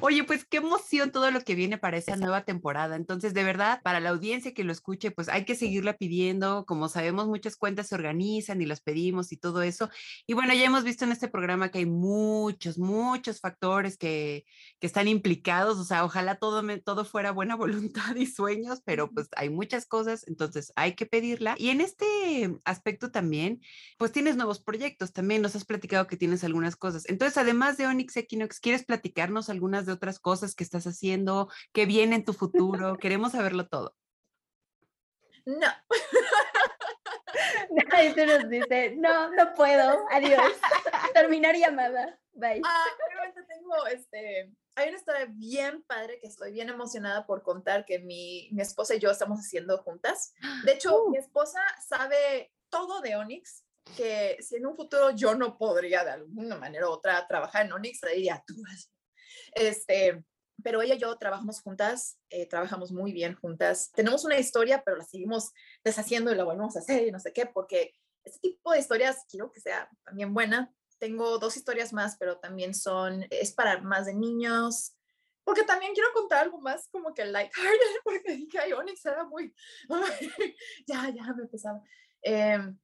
[0.00, 2.94] Oye, pues qué emoción todo lo que viene para esa nueva temporada.
[2.94, 6.64] Entonces, de verdad, para la audiencia que lo escuche, pues hay que seguirla pidiendo.
[6.66, 9.90] Como sabemos, muchas cuentas se organizan y las pedimos y todo eso.
[10.24, 14.44] Y bueno, ya hemos visto en este programa que hay muchos, muchos factores que,
[14.78, 15.78] que están implicados.
[15.78, 19.84] O sea, ojalá todo, me, todo fuera buena voluntad y sueños, pero pues hay muchas
[19.84, 21.56] cosas, entonces hay que pedirla.
[21.58, 23.60] Y en este aspecto también,
[23.98, 25.12] pues tienes nuevos proyectos.
[25.12, 27.02] También nos has platicado que tienes algunas cosas.
[27.08, 31.86] Entonces, además de Onyx Equinox, ¿quieres platicarnos algunas de otras cosas que estás haciendo, que
[31.86, 32.96] viene en tu futuro.
[32.98, 33.96] Queremos saberlo todo.
[35.44, 35.66] No.
[37.70, 40.52] Nadie se nos dice, no, no puedo, adiós.
[41.14, 42.60] Terminar llamada, bye.
[42.64, 42.84] Ah,
[43.46, 48.48] tengo, este, hay una historia bien padre que estoy bien emocionada por contar que mi,
[48.52, 50.34] mi esposa y yo estamos haciendo juntas.
[50.64, 51.10] De hecho, uh.
[51.10, 53.64] mi esposa sabe todo de Onyx,
[53.96, 57.72] que si en un futuro yo no podría de alguna manera u otra trabajar en
[57.72, 58.54] Onyx, le diría, tú
[59.52, 60.24] este,
[60.62, 63.92] pero ella y yo trabajamos juntas, eh, trabajamos muy bien juntas.
[63.92, 65.52] Tenemos una historia, pero la seguimos
[65.84, 67.94] deshaciendo y la volvemos a hacer y no sé qué, porque
[68.24, 70.72] este tipo de historias quiero que sea también buena.
[70.98, 74.96] Tengo dos historias más, pero también son, es para más de niños,
[75.44, 79.54] porque también quiero contar algo más como que lighthearted, porque dije, ay, Onyx era muy,
[80.86, 81.80] ya, ya me pesaba.
[82.20, 82.76] Em,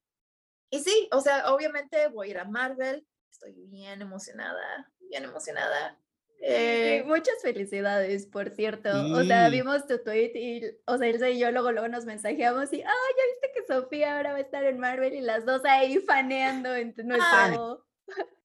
[0.71, 5.99] y sí, o sea, obviamente voy a ir a Marvel, estoy bien emocionada, bien emocionada.
[6.41, 8.89] Eh, muchas felicidades, por cierto.
[9.13, 12.71] O sea, vimos tu tweet y, o sea, Ilse y yo luego, luego nos mensajeamos
[12.73, 12.87] y, ah,
[13.17, 16.75] ya viste que Sofía ahora va a estar en Marvel y las dos ahí faneando
[16.75, 17.85] en nuestro...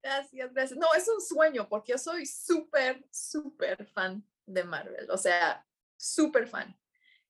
[0.00, 0.78] Gracias, gracias.
[0.78, 5.10] No, es un sueño porque yo soy súper, súper fan de Marvel.
[5.10, 5.66] O sea,
[5.98, 6.74] súper fan.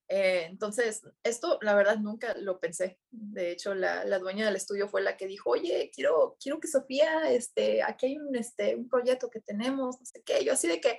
[0.08, 2.98] Eh, entonces, esto la verdad nunca lo pensé.
[3.10, 6.68] De hecho, la, la, dueña del estudio fue la que dijo, oye, quiero, quiero que
[6.68, 10.42] Sofía, este, aquí hay un, este, un proyecto que tenemos, no sé qué.
[10.44, 10.96] Yo así de que,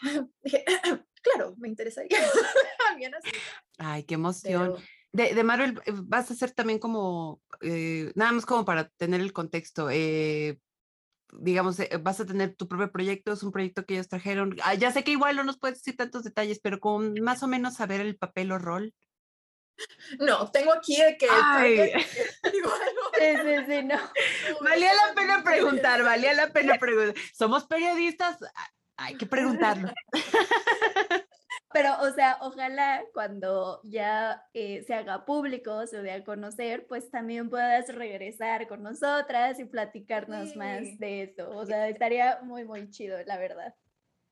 [0.42, 0.64] dije,
[1.22, 2.18] claro, me interesaría.
[3.78, 4.76] Ay, qué emoción.
[5.12, 9.22] De, de, Marvel, eh, vas a hacer también como, eh, nada más como para tener
[9.22, 10.60] el contexto, eh,
[11.32, 14.56] digamos, eh, vas a tener tu propio proyecto, es un proyecto que ellos trajeron.
[14.62, 17.48] Ah, ya sé que igual no nos puedes decir tantos detalles, pero con más o
[17.48, 18.94] menos saber el papel o rol.
[20.18, 21.26] No, tengo aquí de que...
[22.44, 23.98] sí, sí, sí, no.
[24.62, 27.14] Valía la pena preguntar, valía la pena preguntar.
[27.34, 28.38] Somos periodistas,
[28.96, 29.92] hay que preguntarlo.
[31.76, 37.10] Pero, o sea, ojalá cuando ya eh, se haga público, se dé a conocer, pues
[37.10, 41.50] también puedas regresar con nosotras y platicarnos más de eso.
[41.50, 43.74] O sea, estaría muy, muy chido, la verdad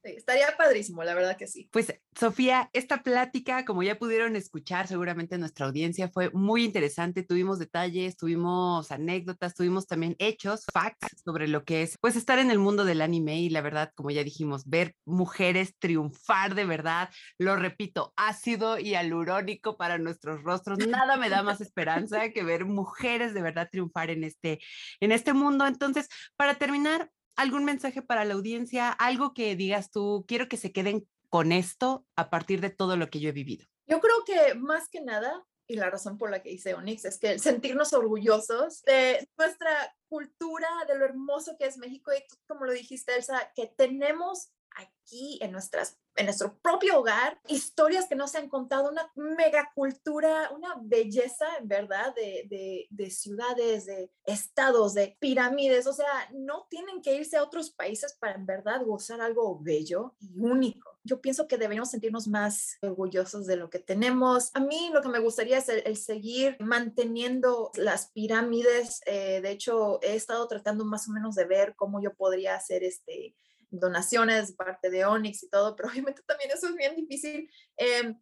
[0.04, 1.68] estaría padrísimo, la verdad que sí.
[1.72, 7.22] Pues Sofía, esta plática, como ya pudieron escuchar seguramente nuestra audiencia, fue muy interesante.
[7.22, 12.50] Tuvimos detalles, tuvimos anécdotas, tuvimos también hechos, facts sobre lo que es, pues estar en
[12.50, 17.10] el mundo del anime y la verdad, como ya dijimos, ver mujeres triunfar de verdad,
[17.38, 20.78] lo repito, ácido y alurónico para nuestros rostros.
[20.78, 24.60] Nada me da más esperanza que ver mujeres de verdad triunfar en este,
[25.00, 25.66] en este mundo.
[25.66, 30.72] Entonces, para terminar, algún mensaje para la audiencia, algo que digas tú, quiero que se
[30.72, 33.66] queden con esto a partir de todo lo que yo he vivido?
[33.86, 37.18] Yo creo que más que nada, y la razón por la que hice Onyx es
[37.18, 42.72] que sentirnos orgullosos de nuestra cultura, de lo hermoso que es México y como lo
[42.72, 48.38] dijiste, Elsa, que tenemos aquí en, nuestras, en nuestro propio hogar, historias que no se
[48.38, 55.16] han contado, una megacultura, una belleza en verdad de, de, de, ciudades, de estados, de
[55.18, 59.58] pirámides, o sea, no tienen que irse a otros países para en verdad gozar algo
[59.60, 60.94] bello y único.
[61.06, 64.50] Yo pienso que debemos sentirnos más orgullosos de lo que tenemos.
[64.54, 69.02] A mí lo que me gustaría es el, seguir manteniendo las pirámides.
[69.04, 72.84] Eh, de hecho, he estado tratando más o menos de ver cómo yo podría hacer
[72.84, 73.36] este
[73.78, 77.50] donaciones parte de Onyx y todo, pero obviamente también eso es bien difícil.
[77.76, 78.20] Em,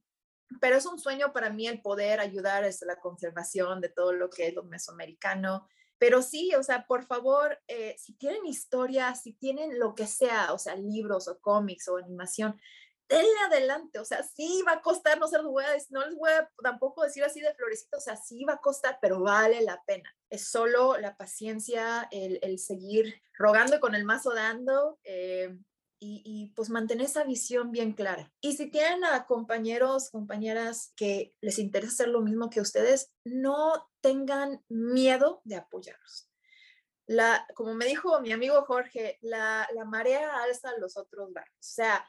[0.61, 4.29] pero es un sueño para mí el poder ayudar a la conservación de todo lo
[4.29, 5.67] que es lo mesoamericano.
[5.99, 10.53] Pero sí, o sea, por favor, eh, si tienen historias, si tienen lo que sea,
[10.53, 12.61] o sea, libros o cómics o animación,
[13.13, 16.17] denle adelante, o sea, sí va a costar, no, se los voy a, no les
[16.17, 19.61] voy a tampoco decir así de florecito, o sea, sí va a costar, pero vale
[19.63, 20.11] la pena.
[20.31, 25.57] Es solo la paciencia, el, seguir rogando con el mazo dando, eh,
[26.05, 28.33] y, pues mantener esa visión bien clara.
[28.41, 33.89] Y si tienen a compañeros, compañeras que les interesa hacer lo mismo que ustedes, no
[34.01, 36.29] tengan miedo de apoyarlos.
[37.55, 41.55] Como me dijo mi amigo Jorge, la, la marea alza los otros barcos.
[41.61, 42.05] O sea,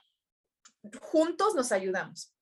[1.01, 2.33] juntos nos ayudamos.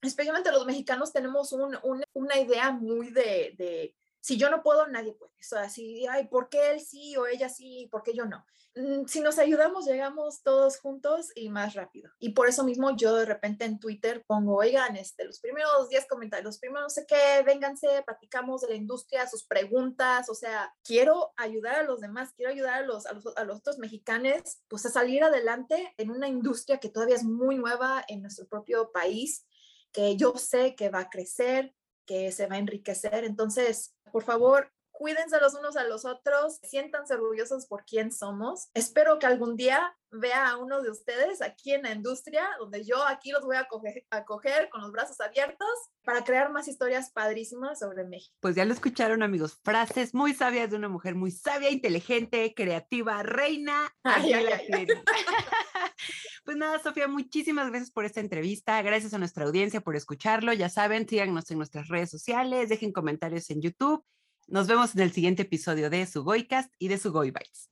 [0.00, 1.76] Especialmente los mexicanos tenemos un,
[2.12, 3.94] una idea muy de,
[4.28, 5.32] si yo no puedo, nadie puede.
[5.32, 7.88] O sea, si, ay, ¿por qué él sí o ella sí?
[7.90, 8.44] ¿Por qué yo no?
[8.74, 12.10] Mm, si nos ayudamos, llegamos todos juntos y más rápido.
[12.18, 16.06] Y por eso mismo yo de repente en Twitter pongo, oigan, este, los primeros 10
[16.08, 20.74] comentarios, los primeros no sé qué, vénganse, platicamos de la industria, sus preguntas, o sea,
[20.84, 24.60] quiero ayudar a los demás, quiero ayudar a los, a los, a los otros mexicanos,
[24.68, 28.92] pues a salir adelante en una industria que todavía es muy nueva en nuestro propio
[28.92, 29.46] país,
[29.90, 31.74] que yo sé que va a crecer,
[32.08, 33.22] que se va a enriquecer.
[33.24, 38.68] Entonces, por favor, cuídense los unos a los otros, siéntanse orgullosos por quién somos.
[38.74, 43.06] Espero que algún día vea a uno de ustedes aquí en la industria, donde yo
[43.06, 43.68] aquí los voy a
[44.10, 45.68] acoger, con los brazos abiertos
[46.02, 48.34] para crear más historias padrísimas sobre México.
[48.40, 53.22] Pues ya lo escucharon amigos, frases muy sabias de una mujer muy sabia, inteligente, creativa,
[53.22, 53.94] reina.
[56.44, 60.68] pues nada, Sofía, muchísimas gracias por esta entrevista, gracias a nuestra audiencia por escucharlo, ya
[60.68, 64.04] saben, síganos en nuestras redes sociales, dejen comentarios en YouTube
[64.48, 67.70] nos vemos en el siguiente episodio de Sugoicast y de Sugoi Bites.